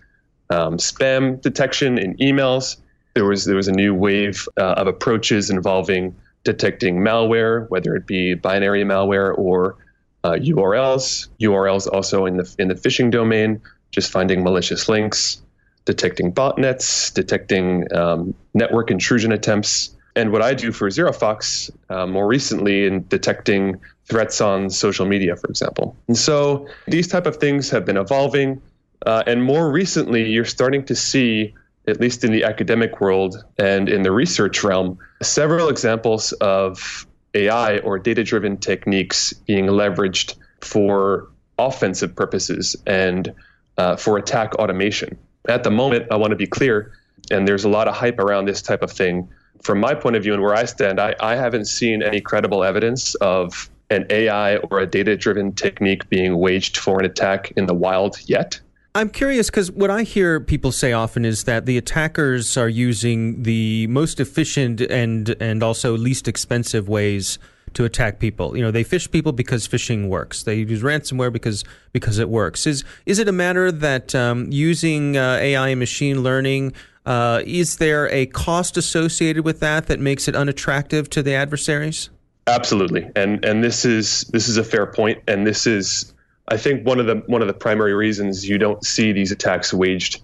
um, 0.50 0.78
spam 0.78 1.42
detection 1.42 1.98
in 1.98 2.16
emails. 2.18 2.78
There 3.14 3.26
was 3.26 3.46
there 3.46 3.56
was 3.56 3.68
a 3.68 3.74
new 3.74 3.94
wave 3.94 4.48
uh, 4.58 4.74
of 4.78 4.88
approaches 4.88 5.50
involving 5.50 6.16
detecting 6.44 6.98
malware, 6.98 7.70
whether 7.70 7.96
it 7.96 8.08
be 8.08 8.34
binary 8.34 8.84
malware 8.84 9.38
or 9.38 9.78
uh, 10.24 10.32
URLs. 10.32 11.28
URLs 11.42 11.88
also 11.88 12.26
in 12.26 12.38
the 12.38 12.56
in 12.58 12.70
the 12.70 12.76
phishing 12.76 13.12
domain, 13.12 13.62
just 13.92 14.12
finding 14.12 14.44
malicious 14.44 14.88
links 14.88 15.42
detecting 15.86 16.32
botnets, 16.32 17.14
detecting 17.14 17.92
um, 17.94 18.34
network 18.54 18.92
intrusion 18.92 19.32
attempts. 19.32 19.96
And 20.16 20.32
what 20.32 20.42
I 20.42 20.54
do 20.54 20.72
for 20.72 20.90
ZeroFox 20.90 21.72
uh, 21.90 22.06
more 22.06 22.28
recently 22.28 22.86
in 22.86 23.08
detecting 23.08 23.80
threats 24.06 24.42
on 24.42 24.70
social 24.70 25.06
media, 25.06 25.36
for 25.36 25.48
example. 25.48 25.96
And 26.08 26.18
so 26.18 26.68
these 26.88 27.08
type 27.08 27.26
of 27.26 27.38
things 27.38 27.70
have 27.70 27.86
been 27.86 27.98
evolving. 27.98 28.62
Uh, 29.06 29.24
and 29.26 29.44
more 29.44 29.72
recently, 29.72 30.30
you're 30.30 30.46
starting 30.46 30.86
to 30.86 30.96
see, 30.96 31.54
at 31.88 32.00
least 32.00 32.24
in 32.24 32.32
the 32.32 32.44
academic 32.44 33.00
world 33.00 33.44
and 33.58 33.88
in 33.88 34.04
the 34.04 34.12
research 34.12 34.64
realm, 34.64 35.00
several 35.24 35.70
examples 35.70 36.34
of 36.34 37.08
AI 37.34 37.80
or 37.80 37.98
data 37.98 38.24
driven 38.24 38.58
techniques 38.58 39.34
being 39.34 39.68
leveraged 39.68 40.36
for 40.60 41.30
offensive 41.58 42.16
purposes 42.16 42.76
and 42.86 43.34
uh, 43.78 43.96
for 43.96 44.18
attack 44.18 44.56
automation. 44.56 45.18
At 45.48 45.64
the 45.64 45.72
moment, 45.72 46.08
I 46.12 46.16
want 46.16 46.32
to 46.32 46.36
be 46.36 46.48
clear, 46.48 46.94
and 47.30 47.48
there's 47.48 47.64
a 47.64 47.70
lot 47.70 47.88
of 47.88 47.96
hype 47.96 48.20
around 48.20 48.46
this 48.46 48.62
type 48.62 48.82
of 48.82 48.92
thing. 48.92 49.28
From 49.62 49.80
my 49.80 49.94
point 49.94 50.16
of 50.16 50.24
view 50.24 50.34
and 50.34 50.42
where 50.42 50.56
I 50.56 50.66
stand, 50.66 51.00
I, 51.00 51.16
I 51.20 51.36
haven't 51.36 51.66
seen 51.66 52.02
any 52.02 52.22
credible 52.22 52.64
evidence 52.64 53.16
of 53.16 53.70
an 53.90 54.06
AI 54.10 54.58
or 54.58 54.80
a 54.80 54.88
data 54.88 55.18
driven 55.18 55.52
technique 55.54 56.10
being 56.10 56.38
waged 56.38 56.78
for 56.78 57.00
an 57.00 57.06
attack 57.06 57.52
in 57.58 57.66
the 57.66 57.74
wild 57.74 58.18
yet. 58.26 58.60
I'm 58.94 59.10
curious 59.10 59.50
because 59.50 59.72
what 59.72 59.90
I 59.90 60.04
hear 60.04 60.40
people 60.40 60.72
say 60.72 60.92
often 60.92 61.24
is 61.24 61.46
that 61.46 61.66
the 61.66 61.78
attackers 61.78 62.58
are 62.58 62.68
using 62.68 63.44
the 63.44 63.88
most 63.88 64.20
efficient 64.20 64.82
and 64.82 65.34
and 65.40 65.64
also 65.64 65.96
least 65.96 66.28
expensive 66.28 66.90
ways 66.90 67.40
to 67.74 67.86
attack 67.86 68.20
people. 68.20 68.56
You 68.56 68.64
know, 68.64 68.72
they 68.72 68.84
phish 68.84 69.10
people 69.12 69.32
because 69.32 69.68
phishing 69.68 70.08
works. 70.08 70.44
They 70.44 70.56
use 70.56 70.82
ransomware 70.82 71.32
because 71.32 71.64
because 71.94 72.20
it 72.20 72.30
works. 72.30 72.68
Is 72.68 72.84
is 73.06 73.20
it 73.20 73.28
a 73.28 73.32
matter 73.32 73.72
that 73.72 74.14
um, 74.16 74.52
using 74.52 75.18
uh, 75.18 75.38
AI 75.42 75.70
and 75.70 75.80
machine 75.80 76.24
learning 76.24 76.74
uh, 77.06 77.42
is 77.46 77.78
there 77.78 78.10
a 78.10 78.28
cost 78.28 78.78
associated 78.78 79.44
with 79.44 79.60
that 79.60 79.88
that 79.88 80.00
makes 80.00 80.28
it 80.28 80.36
unattractive 80.36 81.10
to 81.10 81.24
the 81.24 81.34
adversaries? 81.34 82.10
Absolutely, 82.48 83.10
and 83.16 83.44
and 83.46 83.64
this 83.64 83.86
is 83.86 84.22
this 84.32 84.48
is 84.48 84.58
a 84.58 84.64
fair 84.64 84.86
point, 84.86 85.22
and 85.28 85.46
this 85.46 85.66
is 85.66 86.14
I 86.48 86.58
think 86.58 86.86
one 86.86 87.00
of 87.00 87.06
the 87.06 87.24
one 87.28 87.42
of 87.42 87.48
the 87.48 87.54
primary 87.54 87.94
reasons 87.94 88.48
you 88.48 88.58
don't 88.58 88.84
see 88.86 89.12
these 89.12 89.32
attacks 89.32 89.74
waged 89.74 90.22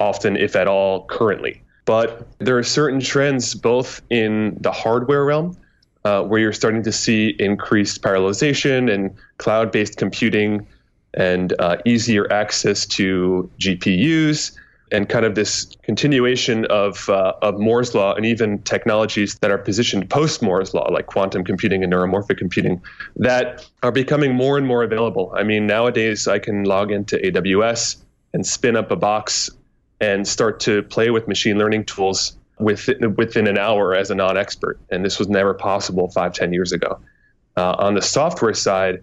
often, 0.00 0.36
if 0.36 0.56
at 0.56 0.68
all, 0.68 1.04
currently. 1.06 1.62
But 1.84 2.26
there 2.38 2.56
are 2.56 2.62
certain 2.62 3.00
trends 3.00 3.54
both 3.54 4.00
in 4.08 4.56
the 4.60 4.72
hardware 4.72 5.24
realm 5.24 5.56
uh, 6.04 6.22
where 6.22 6.40
you're 6.40 6.52
starting 6.52 6.82
to 6.82 6.92
see 6.92 7.34
increased 7.38 8.02
parallelization 8.02 8.92
and 8.92 9.14
cloud 9.38 9.72
based 9.72 9.96
computing 9.96 10.66
and 11.14 11.54
uh, 11.58 11.76
easier 11.84 12.30
access 12.32 12.86
to 12.86 13.50
GPUs 13.58 14.56
and 14.92 15.08
kind 15.08 15.24
of 15.24 15.34
this 15.34 15.76
continuation 15.82 16.66
of, 16.66 17.08
uh, 17.08 17.32
of 17.42 17.58
Moore's 17.58 17.94
law 17.94 18.14
and 18.14 18.26
even 18.26 18.60
technologies 18.62 19.36
that 19.40 19.50
are 19.50 19.58
positioned 19.58 20.08
post 20.10 20.42
Moore's 20.42 20.74
law, 20.74 20.90
like 20.92 21.06
quantum 21.06 21.42
computing 21.42 21.82
and 21.82 21.92
neuromorphic 21.92 22.36
computing, 22.36 22.80
that 23.16 23.66
are 23.82 23.90
becoming 23.90 24.34
more 24.34 24.58
and 24.58 24.66
more 24.66 24.82
available. 24.82 25.32
I 25.34 25.42
mean, 25.42 25.66
nowadays 25.66 26.28
I 26.28 26.38
can 26.38 26.64
log 26.64 26.92
into 26.92 27.16
AWS 27.16 27.96
and 28.34 28.46
spin 28.46 28.76
up 28.76 28.90
a 28.90 28.96
box 28.96 29.50
and 30.00 30.28
start 30.28 30.60
to 30.60 30.82
play 30.82 31.10
with 31.10 31.26
machine 31.28 31.58
learning 31.58 31.84
tools 31.86 32.36
within, 32.58 33.14
within 33.16 33.46
an 33.46 33.58
hour 33.58 33.94
as 33.94 34.10
a 34.10 34.14
non-expert, 34.14 34.78
and 34.90 35.04
this 35.04 35.18
was 35.18 35.28
never 35.28 35.54
possible 35.54 36.08
five, 36.10 36.32
ten 36.32 36.52
years 36.52 36.72
ago. 36.72 37.00
Uh, 37.56 37.74
on 37.78 37.94
the 37.94 38.02
software 38.02 38.54
side, 38.54 39.02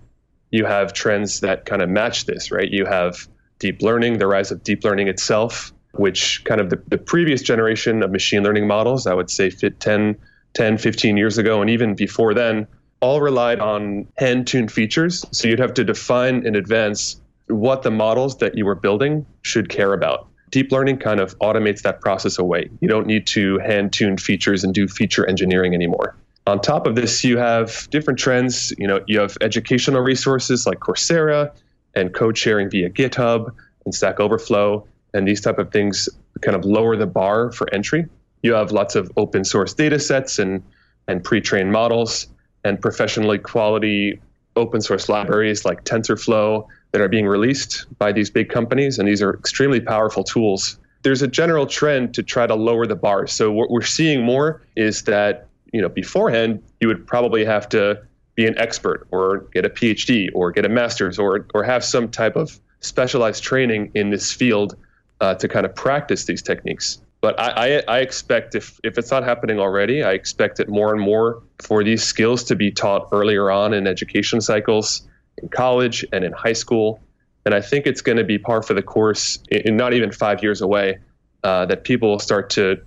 you 0.51 0.65
have 0.65 0.93
trends 0.93 1.39
that 1.41 1.65
kind 1.65 1.81
of 1.81 1.89
match 1.89 2.25
this, 2.25 2.51
right? 2.51 2.69
You 2.69 2.85
have 2.85 3.27
deep 3.59 3.81
learning, 3.81 4.17
the 4.17 4.27
rise 4.27 4.51
of 4.51 4.63
deep 4.63 4.83
learning 4.83 5.07
itself, 5.07 5.71
which 5.93 6.43
kind 6.43 6.59
of 6.59 6.69
the, 6.69 6.81
the 6.87 6.97
previous 6.97 7.41
generation 7.41 8.03
of 8.03 8.11
machine 8.11 8.43
learning 8.43 8.67
models, 8.67 9.07
I 9.07 9.13
would 9.13 9.29
say 9.29 9.49
fit 9.49 9.79
10, 9.79 10.17
10, 10.53 10.77
15 10.77 11.17
years 11.17 11.37
ago, 11.37 11.61
and 11.61 11.69
even 11.69 11.95
before 11.95 12.33
then, 12.33 12.67
all 12.99 13.21
relied 13.21 13.59
on 13.59 14.07
hand-tuned 14.17 14.71
features. 14.71 15.25
So 15.31 15.47
you'd 15.47 15.59
have 15.59 15.73
to 15.75 15.83
define 15.83 16.45
in 16.45 16.55
advance 16.55 17.19
what 17.47 17.83
the 17.83 17.91
models 17.91 18.37
that 18.37 18.57
you 18.57 18.65
were 18.65 18.75
building 18.75 19.25
should 19.41 19.69
care 19.69 19.93
about 19.93 20.27
deep 20.51 20.71
learning 20.71 20.97
kind 20.97 21.19
of 21.19 21.37
automates 21.39 21.81
that 21.81 22.01
process 22.01 22.37
away. 22.37 22.69
You 22.81 22.87
don't 22.87 23.07
need 23.07 23.25
to 23.27 23.57
hand 23.59 23.93
tune 23.93 24.17
features 24.17 24.63
and 24.63 24.73
do 24.73 24.87
feature 24.87 25.25
engineering 25.25 25.73
anymore. 25.73 26.15
On 26.47 26.59
top 26.59 26.85
of 26.87 26.95
this, 26.95 27.23
you 27.23 27.37
have 27.37 27.87
different 27.89 28.19
trends. 28.19 28.73
You 28.77 28.87
know, 28.87 28.99
you 29.07 29.19
have 29.19 29.37
educational 29.41 30.01
resources 30.01 30.65
like 30.67 30.79
Coursera 30.79 31.51
and 31.95 32.13
code 32.13 32.37
sharing 32.37 32.69
via 32.69 32.89
GitHub 32.89 33.53
and 33.85 33.95
Stack 33.95 34.19
Overflow, 34.19 34.85
and 35.13 35.27
these 35.27 35.41
type 35.41 35.59
of 35.59 35.71
things 35.71 36.09
kind 36.41 36.55
of 36.55 36.65
lower 36.65 36.95
the 36.95 37.05
bar 37.07 37.51
for 37.51 37.71
entry. 37.73 38.07
You 38.43 38.53
have 38.53 38.71
lots 38.71 38.95
of 38.95 39.11
open 39.17 39.43
source 39.43 39.73
data 39.73 39.99
sets 39.99 40.39
and 40.39 40.63
and 41.07 41.23
pre-trained 41.23 41.71
models 41.71 42.27
and 42.63 42.79
professionally 42.79 43.37
quality 43.37 44.21
open 44.55 44.81
source 44.81 45.09
libraries 45.09 45.65
like 45.65 45.83
TensorFlow 45.83 46.67
that 46.91 47.01
are 47.01 47.07
being 47.07 47.27
released 47.27 47.85
by 47.97 48.11
these 48.11 48.29
big 48.29 48.49
companies, 48.49 48.99
and 48.99 49.07
these 49.07 49.21
are 49.21 49.33
extremely 49.33 49.79
powerful 49.79 50.23
tools. 50.23 50.77
There's 51.03 51.21
a 51.21 51.27
general 51.27 51.65
trend 51.65 52.13
to 52.15 52.23
try 52.23 52.45
to 52.45 52.55
lower 52.55 52.85
the 52.85 52.95
bar. 52.95 53.27
So 53.27 53.51
what 53.51 53.71
we're 53.71 53.81
seeing 53.81 54.23
more 54.23 54.61
is 54.75 55.03
that 55.03 55.47
you 55.71 55.81
know 55.81 55.89
beforehand 55.89 56.61
you 56.79 56.87
would 56.87 57.07
probably 57.07 57.45
have 57.45 57.69
to 57.69 58.01
be 58.35 58.45
an 58.45 58.57
expert 58.57 59.07
or 59.11 59.39
get 59.53 59.65
a 59.65 59.69
PhD 59.69 60.29
or 60.33 60.51
get 60.51 60.65
a 60.65 60.69
master's 60.69 61.17
or 61.17 61.47
or 61.53 61.63
have 61.63 61.83
some 61.83 62.09
type 62.09 62.35
of 62.35 62.59
specialized 62.81 63.43
training 63.43 63.91
in 63.93 64.09
this 64.09 64.31
field 64.31 64.75
uh, 65.21 65.35
to 65.35 65.47
kind 65.47 65.65
of 65.65 65.75
practice 65.75 66.25
these 66.25 66.41
techniques. 66.41 66.99
But 67.21 67.39
I, 67.39 67.77
I, 67.77 67.83
I, 67.87 67.99
expect 67.99 68.55
if, 68.55 68.79
if 68.83 68.97
it's 68.97 69.11
not 69.11 69.23
happening 69.23 69.59
already, 69.59 70.01
I 70.01 70.13
expect 70.13 70.59
it 70.59 70.67
more 70.67 70.91
and 70.91 70.99
more 70.99 71.43
for 71.61 71.83
these 71.83 72.03
skills 72.03 72.43
to 72.45 72.55
be 72.55 72.71
taught 72.71 73.09
earlier 73.11 73.51
on 73.51 73.75
in 73.75 73.85
education 73.85 74.41
cycles 74.41 75.07
in 75.41 75.49
college 75.49 76.05
and 76.11 76.23
in 76.23 76.31
high 76.31 76.53
school. 76.53 76.99
And 77.45 77.55
I 77.55 77.61
think 77.61 77.87
it's 77.87 78.01
going 78.01 78.17
to 78.17 78.23
be 78.23 78.37
par 78.37 78.61
for 78.61 78.73
the 78.73 78.83
course 78.83 79.39
in 79.49 79.75
not 79.75 79.93
even 79.93 80.11
five 80.11 80.43
years 80.43 80.61
away 80.61 80.99
uh, 81.43 81.65
that 81.65 81.83
people 81.83 82.09
will 82.09 82.19
start 82.19 82.51
to 82.51 82.81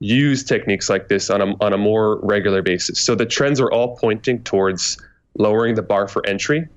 use 0.00 0.44
techniques 0.44 0.88
like 0.88 1.08
this 1.08 1.28
on 1.28 1.40
a, 1.40 1.54
on 1.60 1.72
a 1.72 1.78
more 1.78 2.18
regular 2.22 2.62
basis. 2.62 3.00
So 3.00 3.14
the 3.14 3.26
trends 3.26 3.60
are 3.60 3.70
all 3.70 3.96
pointing 3.96 4.42
towards 4.44 4.98
lowering 5.36 5.74
the 5.74 5.82
bar 5.82 6.08
for 6.08 6.24
entry. 6.26 6.68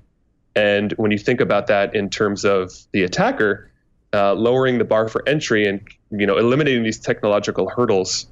And 0.54 0.92
when 0.92 1.10
you 1.10 1.18
think 1.18 1.40
about 1.40 1.68
that 1.68 1.94
in 1.94 2.10
terms 2.10 2.44
of 2.44 2.72
the 2.92 3.04
attacker, 3.04 3.70
uh, 4.12 4.34
lowering 4.34 4.78
the 4.78 4.84
bar 4.84 5.08
for 5.08 5.26
entry 5.26 5.66
and 5.66 5.80
you 6.10 6.26
know 6.26 6.36
eliminating 6.36 6.82
these 6.82 6.98
technological 6.98 7.68
hurdles 7.68 8.26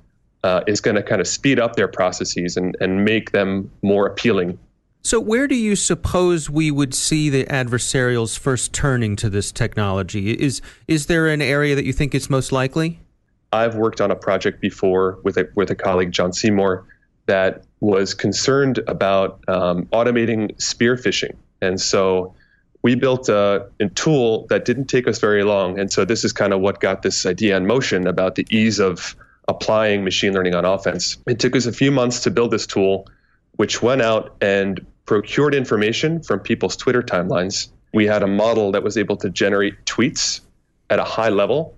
uh, 0.44 0.62
is 0.66 0.80
going 0.80 0.96
to 0.96 1.02
kind 1.02 1.20
of 1.20 1.26
speed 1.26 1.58
up 1.58 1.76
their 1.76 1.88
processes 1.88 2.56
and, 2.56 2.76
and 2.80 3.04
make 3.04 3.32
them 3.32 3.70
more 3.82 4.06
appealing. 4.06 4.58
So, 5.02 5.18
where 5.18 5.48
do 5.48 5.54
you 5.54 5.76
suppose 5.76 6.50
we 6.50 6.70
would 6.70 6.94
see 6.94 7.30
the 7.30 7.44
adversarials 7.46 8.38
first 8.38 8.72
turning 8.72 9.16
to 9.16 9.30
this 9.30 9.50
technology? 9.50 10.32
Is 10.32 10.60
is 10.86 11.06
there 11.06 11.26
an 11.28 11.40
area 11.40 11.74
that 11.74 11.84
you 11.84 11.92
think 11.92 12.14
is 12.14 12.28
most 12.28 12.52
likely? 12.52 13.00
I've 13.52 13.74
worked 13.74 14.00
on 14.00 14.10
a 14.10 14.16
project 14.16 14.60
before 14.60 15.18
with 15.24 15.36
a, 15.36 15.48
with 15.56 15.70
a 15.70 15.74
colleague, 15.74 16.12
John 16.12 16.32
Seymour, 16.32 16.84
that 17.26 17.64
was 17.80 18.14
concerned 18.14 18.78
about 18.86 19.42
um, 19.48 19.86
automating 19.86 20.60
spear 20.60 20.96
phishing. 20.96 21.34
And 21.60 21.80
so 21.80 22.34
we 22.82 22.94
built 22.94 23.28
a, 23.28 23.66
a, 23.80 23.88
tool 23.90 24.46
that 24.48 24.64
didn't 24.64 24.86
take 24.86 25.06
us 25.06 25.18
very 25.18 25.44
long. 25.44 25.78
And 25.78 25.92
so 25.92 26.04
this 26.04 26.24
is 26.24 26.32
kind 26.32 26.52
of 26.52 26.60
what 26.60 26.80
got 26.80 27.02
this 27.02 27.26
idea 27.26 27.56
in 27.56 27.66
motion 27.66 28.06
about 28.06 28.36
the 28.36 28.46
ease 28.50 28.78
of 28.78 29.16
applying 29.48 30.04
machine 30.04 30.32
learning 30.32 30.54
on 30.54 30.64
offense. 30.64 31.18
It 31.26 31.38
took 31.40 31.56
us 31.56 31.66
a 31.66 31.72
few 31.72 31.90
months 31.90 32.20
to 32.20 32.30
build 32.30 32.52
this 32.52 32.66
tool, 32.66 33.06
which 33.56 33.82
went 33.82 34.02
out 34.02 34.36
and 34.40 34.84
procured 35.10 35.56
information 35.56 36.22
from 36.22 36.38
people's 36.38 36.76
Twitter 36.76 37.02
timelines. 37.02 37.66
We 37.92 38.06
had 38.06 38.22
a 38.22 38.28
model 38.28 38.70
that 38.70 38.84
was 38.84 38.96
able 38.96 39.16
to 39.16 39.28
generate 39.28 39.74
tweets 39.84 40.40
at 40.88 41.00
a 41.00 41.02
high 41.02 41.30
level. 41.30 41.76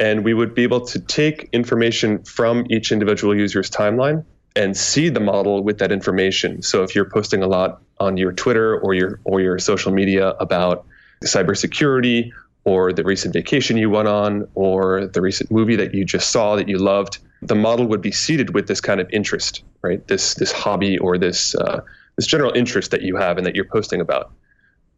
And 0.00 0.24
we 0.24 0.32
would 0.32 0.54
be 0.54 0.62
able 0.62 0.80
to 0.86 0.98
take 0.98 1.50
information 1.52 2.24
from 2.24 2.64
each 2.70 2.90
individual 2.90 3.36
user's 3.36 3.70
timeline 3.70 4.24
and 4.56 4.74
seed 4.74 5.12
the 5.12 5.20
model 5.20 5.62
with 5.62 5.76
that 5.80 5.92
information. 5.92 6.62
So 6.62 6.82
if 6.82 6.94
you're 6.94 7.10
posting 7.10 7.42
a 7.42 7.46
lot 7.46 7.82
on 8.00 8.16
your 8.16 8.32
Twitter 8.32 8.80
or 8.80 8.94
your 8.94 9.20
or 9.24 9.42
your 9.42 9.58
social 9.58 9.92
media 9.92 10.30
about 10.46 10.86
cybersecurity 11.24 12.30
or 12.64 12.90
the 12.90 13.04
recent 13.04 13.34
vacation 13.34 13.76
you 13.76 13.90
went 13.90 14.08
on 14.08 14.48
or 14.54 15.08
the 15.08 15.20
recent 15.20 15.50
movie 15.50 15.76
that 15.76 15.92
you 15.92 16.06
just 16.06 16.30
saw 16.30 16.56
that 16.56 16.68
you 16.68 16.78
loved, 16.78 17.18
the 17.42 17.54
model 17.54 17.84
would 17.86 18.00
be 18.00 18.12
seeded 18.12 18.54
with 18.54 18.66
this 18.66 18.80
kind 18.80 18.98
of 18.98 19.10
interest, 19.10 19.62
right? 19.82 20.08
This 20.08 20.32
this 20.36 20.52
hobby 20.52 20.96
or 20.96 21.18
this 21.18 21.54
uh, 21.54 21.82
this 22.16 22.26
general 22.26 22.52
interest 22.52 22.90
that 22.90 23.02
you 23.02 23.16
have 23.16 23.38
and 23.38 23.46
that 23.46 23.54
you're 23.54 23.64
posting 23.64 24.00
about. 24.00 24.32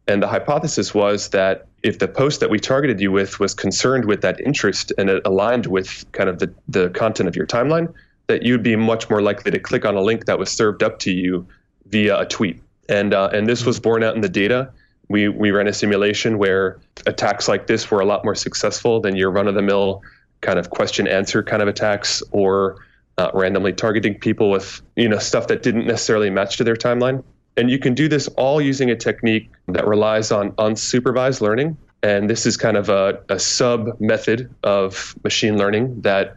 And 0.07 0.21
the 0.21 0.27
hypothesis 0.27 0.93
was 0.93 1.29
that 1.29 1.67
if 1.81 1.99
the 1.99 2.07
post 2.07 2.39
that 2.39 2.49
we 2.49 2.59
targeted 2.59 2.99
you 2.99 3.11
with 3.11 3.39
was 3.39 3.53
concerned 3.53 4.05
with 4.05 4.21
that 4.21 4.39
interest 4.39 4.93
and 4.97 5.09
it 5.09 5.21
aligned 5.25 5.65
with 5.65 6.05
kind 6.11 6.29
of 6.29 6.39
the, 6.39 6.53
the 6.67 6.89
content 6.89 7.27
of 7.27 7.35
your 7.35 7.47
timeline, 7.47 7.91
that 8.27 8.43
you'd 8.43 8.63
be 8.63 8.75
much 8.75 9.09
more 9.09 9.21
likely 9.21 9.51
to 9.51 9.59
click 9.59 9.85
on 9.85 9.95
a 9.95 10.01
link 10.01 10.25
that 10.25 10.37
was 10.37 10.51
served 10.51 10.83
up 10.83 10.99
to 10.99 11.11
you 11.11 11.47
via 11.87 12.19
a 12.19 12.25
tweet. 12.25 12.61
And 12.87 13.13
uh, 13.13 13.29
and 13.33 13.47
this 13.47 13.65
was 13.65 13.79
borne 13.79 14.03
out 14.03 14.15
in 14.15 14.21
the 14.21 14.29
data. 14.29 14.69
We 15.07 15.27
we 15.27 15.51
ran 15.51 15.67
a 15.67 15.73
simulation 15.73 16.37
where 16.37 16.79
attacks 17.07 17.47
like 17.47 17.65
this 17.65 17.89
were 17.89 17.99
a 17.99 18.05
lot 18.05 18.23
more 18.23 18.35
successful 18.35 18.99
than 18.99 19.15
your 19.15 19.31
run 19.31 19.47
of 19.47 19.55
the 19.55 19.61
mill 19.61 20.01
kind 20.41 20.59
of 20.59 20.69
question 20.69 21.07
answer 21.07 21.41
kind 21.41 21.61
of 21.61 21.67
attacks 21.67 22.21
or 22.31 22.77
uh, 23.17 23.31
randomly 23.33 23.73
targeting 23.73 24.15
people 24.15 24.49
with 24.49 24.81
you 24.95 25.07
know 25.07 25.19
stuff 25.19 25.47
that 25.47 25.63
didn't 25.63 25.87
necessarily 25.87 26.29
match 26.29 26.57
to 26.57 26.63
their 26.63 26.75
timeline. 26.75 27.23
And 27.57 27.71
you 27.71 27.79
can 27.79 27.93
do 27.93 28.07
this 28.07 28.27
all 28.29 28.61
using 28.61 28.89
a 28.89 28.95
technique 28.95 29.49
that 29.67 29.87
relies 29.87 30.31
on 30.31 30.51
unsupervised 30.53 31.39
learning. 31.39 31.77
And 32.03 32.29
this 32.29 32.45
is 32.45 32.57
kind 32.57 32.75
of 32.77 32.89
a, 32.89 33.21
a 33.29 33.39
sub 33.39 33.99
method 33.99 34.53
of 34.63 35.15
machine 35.23 35.57
learning 35.57 36.01
that 36.01 36.35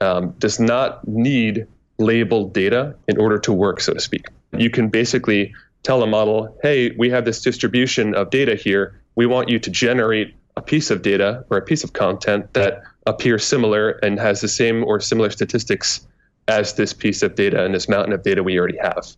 um, 0.00 0.34
does 0.38 0.58
not 0.58 1.06
need 1.06 1.66
labeled 1.98 2.52
data 2.52 2.94
in 3.08 3.18
order 3.18 3.38
to 3.38 3.52
work, 3.52 3.80
so 3.80 3.94
to 3.94 4.00
speak. 4.00 4.26
You 4.58 4.68
can 4.68 4.88
basically 4.88 5.54
tell 5.84 6.02
a 6.02 6.06
model, 6.06 6.58
hey, 6.62 6.90
we 6.98 7.08
have 7.10 7.24
this 7.24 7.40
distribution 7.40 8.14
of 8.14 8.30
data 8.30 8.56
here. 8.56 9.00
We 9.14 9.26
want 9.26 9.48
you 9.48 9.58
to 9.60 9.70
generate 9.70 10.34
a 10.56 10.62
piece 10.62 10.90
of 10.90 11.02
data 11.02 11.44
or 11.48 11.56
a 11.58 11.62
piece 11.62 11.84
of 11.84 11.92
content 11.92 12.52
that 12.54 12.82
appears 13.06 13.44
similar 13.44 13.90
and 14.02 14.18
has 14.18 14.40
the 14.40 14.48
same 14.48 14.84
or 14.84 15.00
similar 15.00 15.30
statistics 15.30 16.06
as 16.48 16.74
this 16.74 16.92
piece 16.92 17.22
of 17.22 17.34
data 17.34 17.64
and 17.64 17.74
this 17.74 17.88
mountain 17.88 18.12
of 18.12 18.22
data 18.22 18.42
we 18.42 18.58
already 18.58 18.78
have. 18.78 19.16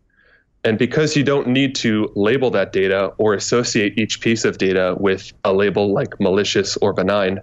And 0.64 0.78
because 0.78 1.16
you 1.16 1.22
don't 1.22 1.46
need 1.46 1.74
to 1.76 2.10
label 2.16 2.50
that 2.50 2.72
data 2.72 3.12
or 3.18 3.34
associate 3.34 3.96
each 3.98 4.20
piece 4.20 4.44
of 4.44 4.58
data 4.58 4.96
with 4.98 5.32
a 5.44 5.52
label 5.52 5.92
like 5.92 6.18
malicious 6.20 6.76
or 6.78 6.92
benign, 6.92 7.40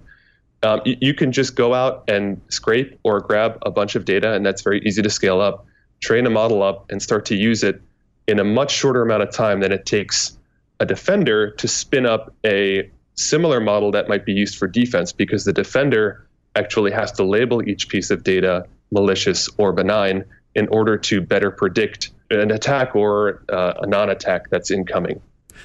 um, 0.63 0.81
you, 0.83 0.97
you, 0.99 1.13
can 1.13 1.31
just 1.31 1.55
go 1.55 1.73
out 1.73 2.03
and 2.09 2.41
scrape 2.49 2.99
or 3.03 3.21
grab 3.21 3.57
a 3.65 3.71
bunch 3.71 3.95
of 3.95 4.05
data, 4.05 4.33
and 4.33 4.45
that's 4.45 4.61
very 4.61 4.81
easy 4.85 5.01
to 5.01 5.09
scale 5.09 5.39
up, 5.39 5.65
train 6.01 6.25
a 6.25 6.29
model 6.29 6.63
up, 6.63 6.91
and 6.91 7.01
start 7.01 7.25
to 7.27 7.35
use 7.35 7.63
it 7.63 7.81
in 8.27 8.39
a 8.39 8.43
much 8.43 8.71
shorter 8.71 9.01
amount 9.01 9.21
of 9.23 9.31
time 9.31 9.59
than 9.59 9.71
it 9.71 9.85
takes 9.85 10.37
a 10.79 10.85
defender 10.85 11.51
to 11.51 11.67
spin 11.67 12.05
up 12.05 12.33
a 12.45 12.89
similar 13.13 13.61
model 13.61 13.91
that 13.91 14.09
might 14.09 14.25
be 14.25 14.33
used 14.33 14.57
for 14.57 14.67
defense 14.67 15.13
because 15.13 15.45
the 15.45 15.53
defender 15.53 16.27
actually 16.55 16.91
has 16.91 17.11
to 17.13 17.23
label 17.23 17.67
each 17.67 17.87
piece 17.87 18.09
of 18.11 18.23
data 18.23 18.65
malicious 18.95 19.47
or 19.57 19.71
benign 19.73 20.25
in 20.55 20.67
order 20.69 20.97
to 20.97 21.21
better 21.21 21.51
predict 21.51 22.09
an 22.31 22.49
attack 22.49 22.95
or 22.95 23.43
uh, 23.49 23.73
a 23.81 23.85
non 23.85 24.09
attack 24.09 24.49
that's 24.49 24.71
incoming. 24.71 25.21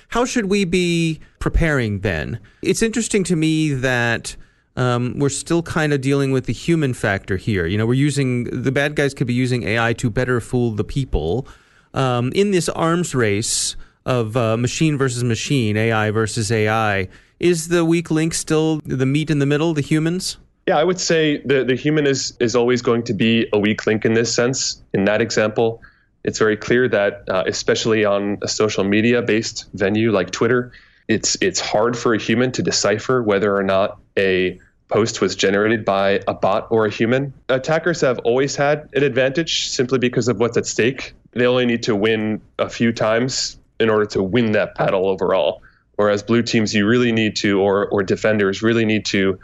How 0.08 0.24
should 0.24 0.46
we 0.46 0.64
be 0.64 1.20
preparing 1.38 2.00
then? 2.00 2.40
It's 2.62 2.82
interesting 2.82 3.24
to 3.24 3.36
me 3.36 3.72
that 3.72 4.36
um, 4.76 5.18
we're 5.18 5.28
still 5.28 5.62
kind 5.62 5.92
of 5.92 6.00
dealing 6.00 6.32
with 6.32 6.46
the 6.46 6.52
human 6.52 6.92
factor 6.92 7.36
here. 7.36 7.66
You 7.66 7.78
know, 7.78 7.86
we're 7.86 7.94
using 7.94 8.44
the 8.44 8.72
bad 8.72 8.94
guys 8.94 9.14
could 9.14 9.26
be 9.26 9.34
using 9.34 9.62
AI 9.62 9.92
to 9.94 10.10
better 10.10 10.40
fool 10.40 10.72
the 10.72 10.84
people. 10.84 11.46
Um, 11.94 12.30
in 12.34 12.50
this 12.50 12.68
arms 12.68 13.14
race 13.14 13.76
of 14.04 14.36
uh, 14.36 14.56
machine 14.56 14.98
versus 14.98 15.24
machine, 15.24 15.76
AI 15.76 16.10
versus 16.10 16.50
AI, 16.52 17.08
is 17.38 17.68
the 17.68 17.84
weak 17.84 18.10
link 18.10 18.34
still 18.34 18.80
the 18.84 19.06
meat 19.06 19.30
in 19.30 19.38
the 19.38 19.46
middle, 19.46 19.72
the 19.74 19.80
humans? 19.80 20.36
Yeah, 20.66 20.78
I 20.78 20.84
would 20.84 21.00
say 21.00 21.38
the, 21.44 21.64
the 21.64 21.74
human 21.74 22.06
is, 22.06 22.36
is 22.38 22.54
always 22.54 22.82
going 22.82 23.02
to 23.04 23.14
be 23.14 23.48
a 23.52 23.58
weak 23.58 23.86
link 23.86 24.04
in 24.04 24.14
this 24.14 24.32
sense. 24.34 24.82
In 24.92 25.04
that 25.06 25.20
example, 25.20 25.82
it's 26.22 26.38
very 26.38 26.56
clear 26.56 26.88
that, 26.88 27.24
uh, 27.28 27.44
especially 27.46 28.04
on 28.04 28.38
a 28.42 28.48
social 28.48 28.84
media 28.84 29.22
based 29.22 29.68
venue 29.74 30.12
like 30.12 30.30
Twitter, 30.30 30.72
it's, 31.08 31.36
it's 31.40 31.58
hard 31.58 31.98
for 31.98 32.14
a 32.14 32.18
human 32.18 32.52
to 32.52 32.62
decipher 32.62 33.22
whether 33.22 33.56
or 33.56 33.64
not 33.64 33.98
a 34.16 34.60
post 34.88 35.20
was 35.20 35.34
generated 35.34 35.84
by 35.84 36.20
a 36.28 36.34
bot 36.34 36.66
or 36.70 36.84
a 36.84 36.90
human. 36.90 37.32
Attackers 37.48 38.00
have 38.02 38.18
always 38.20 38.54
had 38.56 38.88
an 38.92 39.02
advantage 39.02 39.68
simply 39.68 39.98
because 39.98 40.28
of 40.28 40.38
what's 40.38 40.56
at 40.56 40.66
stake. 40.66 41.14
They 41.32 41.46
only 41.46 41.64
need 41.64 41.84
to 41.84 41.96
win 41.96 42.42
a 42.58 42.68
few 42.68 42.92
times 42.92 43.56
in 43.78 43.88
order 43.88 44.04
to 44.06 44.22
win 44.22 44.52
that 44.52 44.74
battle 44.74 45.06
overall. 45.06 45.62
Whereas 45.96 46.22
blue 46.22 46.42
teams, 46.42 46.74
you 46.74 46.86
really 46.86 47.12
need 47.12 47.36
to, 47.36 47.60
or, 47.60 47.86
or 47.88 48.02
defenders 48.02 48.62
really 48.62 48.84
need 48.84 49.04
to 49.06 49.38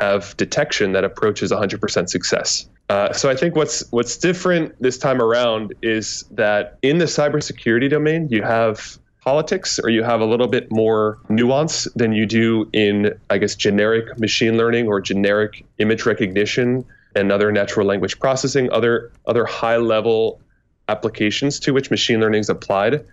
have 0.00 0.36
detection 0.36 0.92
that 0.92 1.04
approaches 1.04 1.50
100% 1.50 2.08
success. 2.08 2.68
Uh, 2.88 3.12
so 3.12 3.28
I 3.28 3.36
think 3.36 3.54
what's 3.54 3.84
what's 3.90 4.16
different 4.16 4.74
this 4.80 4.96
time 4.96 5.20
around 5.20 5.74
is 5.82 6.24
that 6.30 6.78
in 6.82 6.98
the 6.98 7.04
cybersecurity 7.04 7.90
domain, 7.90 8.28
you 8.30 8.42
have 8.42 8.98
politics 9.22 9.78
or 9.78 9.90
you 9.90 10.02
have 10.02 10.20
a 10.22 10.24
little 10.24 10.46
bit 10.46 10.70
more 10.70 11.18
nuance 11.28 11.84
than 11.94 12.12
you 12.12 12.24
do 12.24 12.68
in, 12.72 13.12
I 13.28 13.36
guess, 13.36 13.54
generic 13.54 14.18
machine 14.18 14.56
learning 14.56 14.88
or 14.88 15.02
generic 15.02 15.66
image 15.78 16.06
recognition 16.06 16.86
and 17.14 17.30
other 17.30 17.52
natural 17.52 17.86
language 17.86 18.18
processing, 18.20 18.72
other 18.72 19.12
other 19.26 19.44
high 19.44 19.76
level 19.76 20.40
applications 20.88 21.60
to 21.60 21.72
which 21.72 21.90
machine 21.90 22.20
learning 22.20 22.40
is 22.40 22.48
applied. 22.48 23.04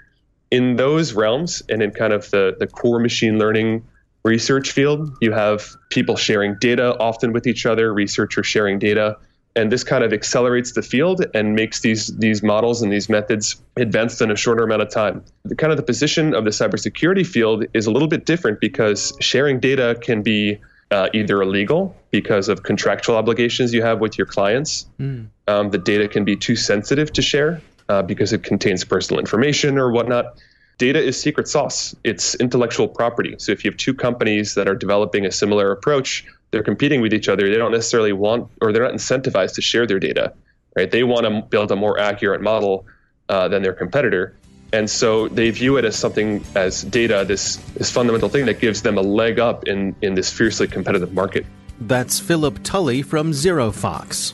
In 0.51 0.77
those 0.77 1.13
realms 1.13 1.63
and 1.67 1.81
in 1.81 1.91
kind 1.91 2.13
of 2.13 2.31
the, 2.31 2.55
the 2.57 2.67
core 2.67 2.99
machine 2.99 3.37
learning 3.37 3.83
research 4.25 4.71
field. 4.71 5.15
You 5.21 5.31
have 5.31 5.75
people 5.89 6.17
sharing 6.17 6.57
data 6.59 6.97
often 6.99 7.31
with 7.31 7.47
each 7.47 7.65
other, 7.65 7.93
researchers 7.93 8.47
sharing 8.47 8.79
data, 8.79 9.17
and 9.55 9.71
this 9.71 9.83
kind 9.83 10.03
of 10.03 10.11
accelerates 10.11 10.73
the 10.73 10.81
field 10.81 11.25
and 11.33 11.55
makes 11.55 11.79
these 11.79 12.07
these 12.17 12.43
models 12.43 12.81
and 12.81 12.91
these 12.91 13.07
methods 13.07 13.55
advanced 13.77 14.21
in 14.21 14.29
a 14.31 14.35
shorter 14.35 14.63
amount 14.63 14.81
of 14.81 14.89
time. 14.89 15.23
The 15.45 15.55
kind 15.55 15.71
of 15.71 15.77
the 15.77 15.83
position 15.83 16.33
of 16.33 16.43
the 16.43 16.49
cybersecurity 16.49 17.25
field 17.25 17.65
is 17.73 17.85
a 17.85 17.91
little 17.91 18.09
bit 18.09 18.25
different 18.25 18.59
because 18.59 19.15
sharing 19.21 19.59
data 19.59 19.97
can 20.01 20.21
be 20.21 20.59
uh, 20.91 21.07
either 21.13 21.41
illegal 21.41 21.95
because 22.11 22.49
of 22.49 22.63
contractual 22.63 23.15
obligations 23.15 23.73
you 23.73 23.81
have 23.81 24.01
with 24.01 24.17
your 24.17 24.27
clients. 24.27 24.87
Mm. 24.99 25.27
Um, 25.47 25.69
the 25.69 25.77
data 25.77 26.07
can 26.07 26.25
be 26.25 26.35
too 26.35 26.55
sensitive 26.55 27.13
to 27.13 27.21
share 27.21 27.61
uh, 27.89 28.01
because 28.01 28.33
it 28.33 28.43
contains 28.43 28.83
personal 28.83 29.19
information 29.19 29.77
or 29.77 29.91
whatnot 29.91 30.37
data 30.77 31.01
is 31.01 31.19
secret 31.19 31.47
sauce. 31.47 31.95
It's 32.03 32.35
intellectual 32.35 32.87
property. 32.87 33.35
So 33.37 33.51
if 33.51 33.63
you 33.63 33.71
have 33.71 33.77
two 33.77 33.93
companies 33.93 34.55
that 34.55 34.67
are 34.67 34.75
developing 34.75 35.25
a 35.25 35.31
similar 35.31 35.71
approach, 35.71 36.25
they're 36.51 36.63
competing 36.63 37.01
with 37.01 37.13
each 37.13 37.29
other. 37.29 37.49
They 37.49 37.57
don't 37.57 37.71
necessarily 37.71 38.13
want, 38.13 38.49
or 38.61 38.71
they're 38.71 38.83
not 38.83 38.93
incentivized 38.93 39.55
to 39.55 39.61
share 39.61 39.85
their 39.85 39.99
data, 39.99 40.33
right? 40.75 40.89
They 40.89 41.03
want 41.03 41.25
to 41.25 41.41
build 41.41 41.71
a 41.71 41.75
more 41.75 41.99
accurate 41.99 42.41
model 42.41 42.85
uh, 43.29 43.47
than 43.47 43.63
their 43.63 43.73
competitor. 43.73 44.35
And 44.73 44.89
so 44.89 45.27
they 45.29 45.49
view 45.51 45.77
it 45.77 45.85
as 45.85 45.95
something 45.95 46.43
as 46.55 46.83
data, 46.83 47.23
this, 47.25 47.57
this 47.77 47.89
fundamental 47.91 48.29
thing 48.29 48.45
that 48.47 48.59
gives 48.59 48.81
them 48.81 48.97
a 48.97 49.01
leg 49.01 49.39
up 49.39 49.67
in, 49.67 49.95
in 50.01 50.15
this 50.15 50.31
fiercely 50.31 50.67
competitive 50.67 51.13
market. 51.13 51.45
That's 51.79 52.19
Philip 52.19 52.63
Tully 52.63 53.01
from 53.01 53.31
ZeroFox. 53.31 54.33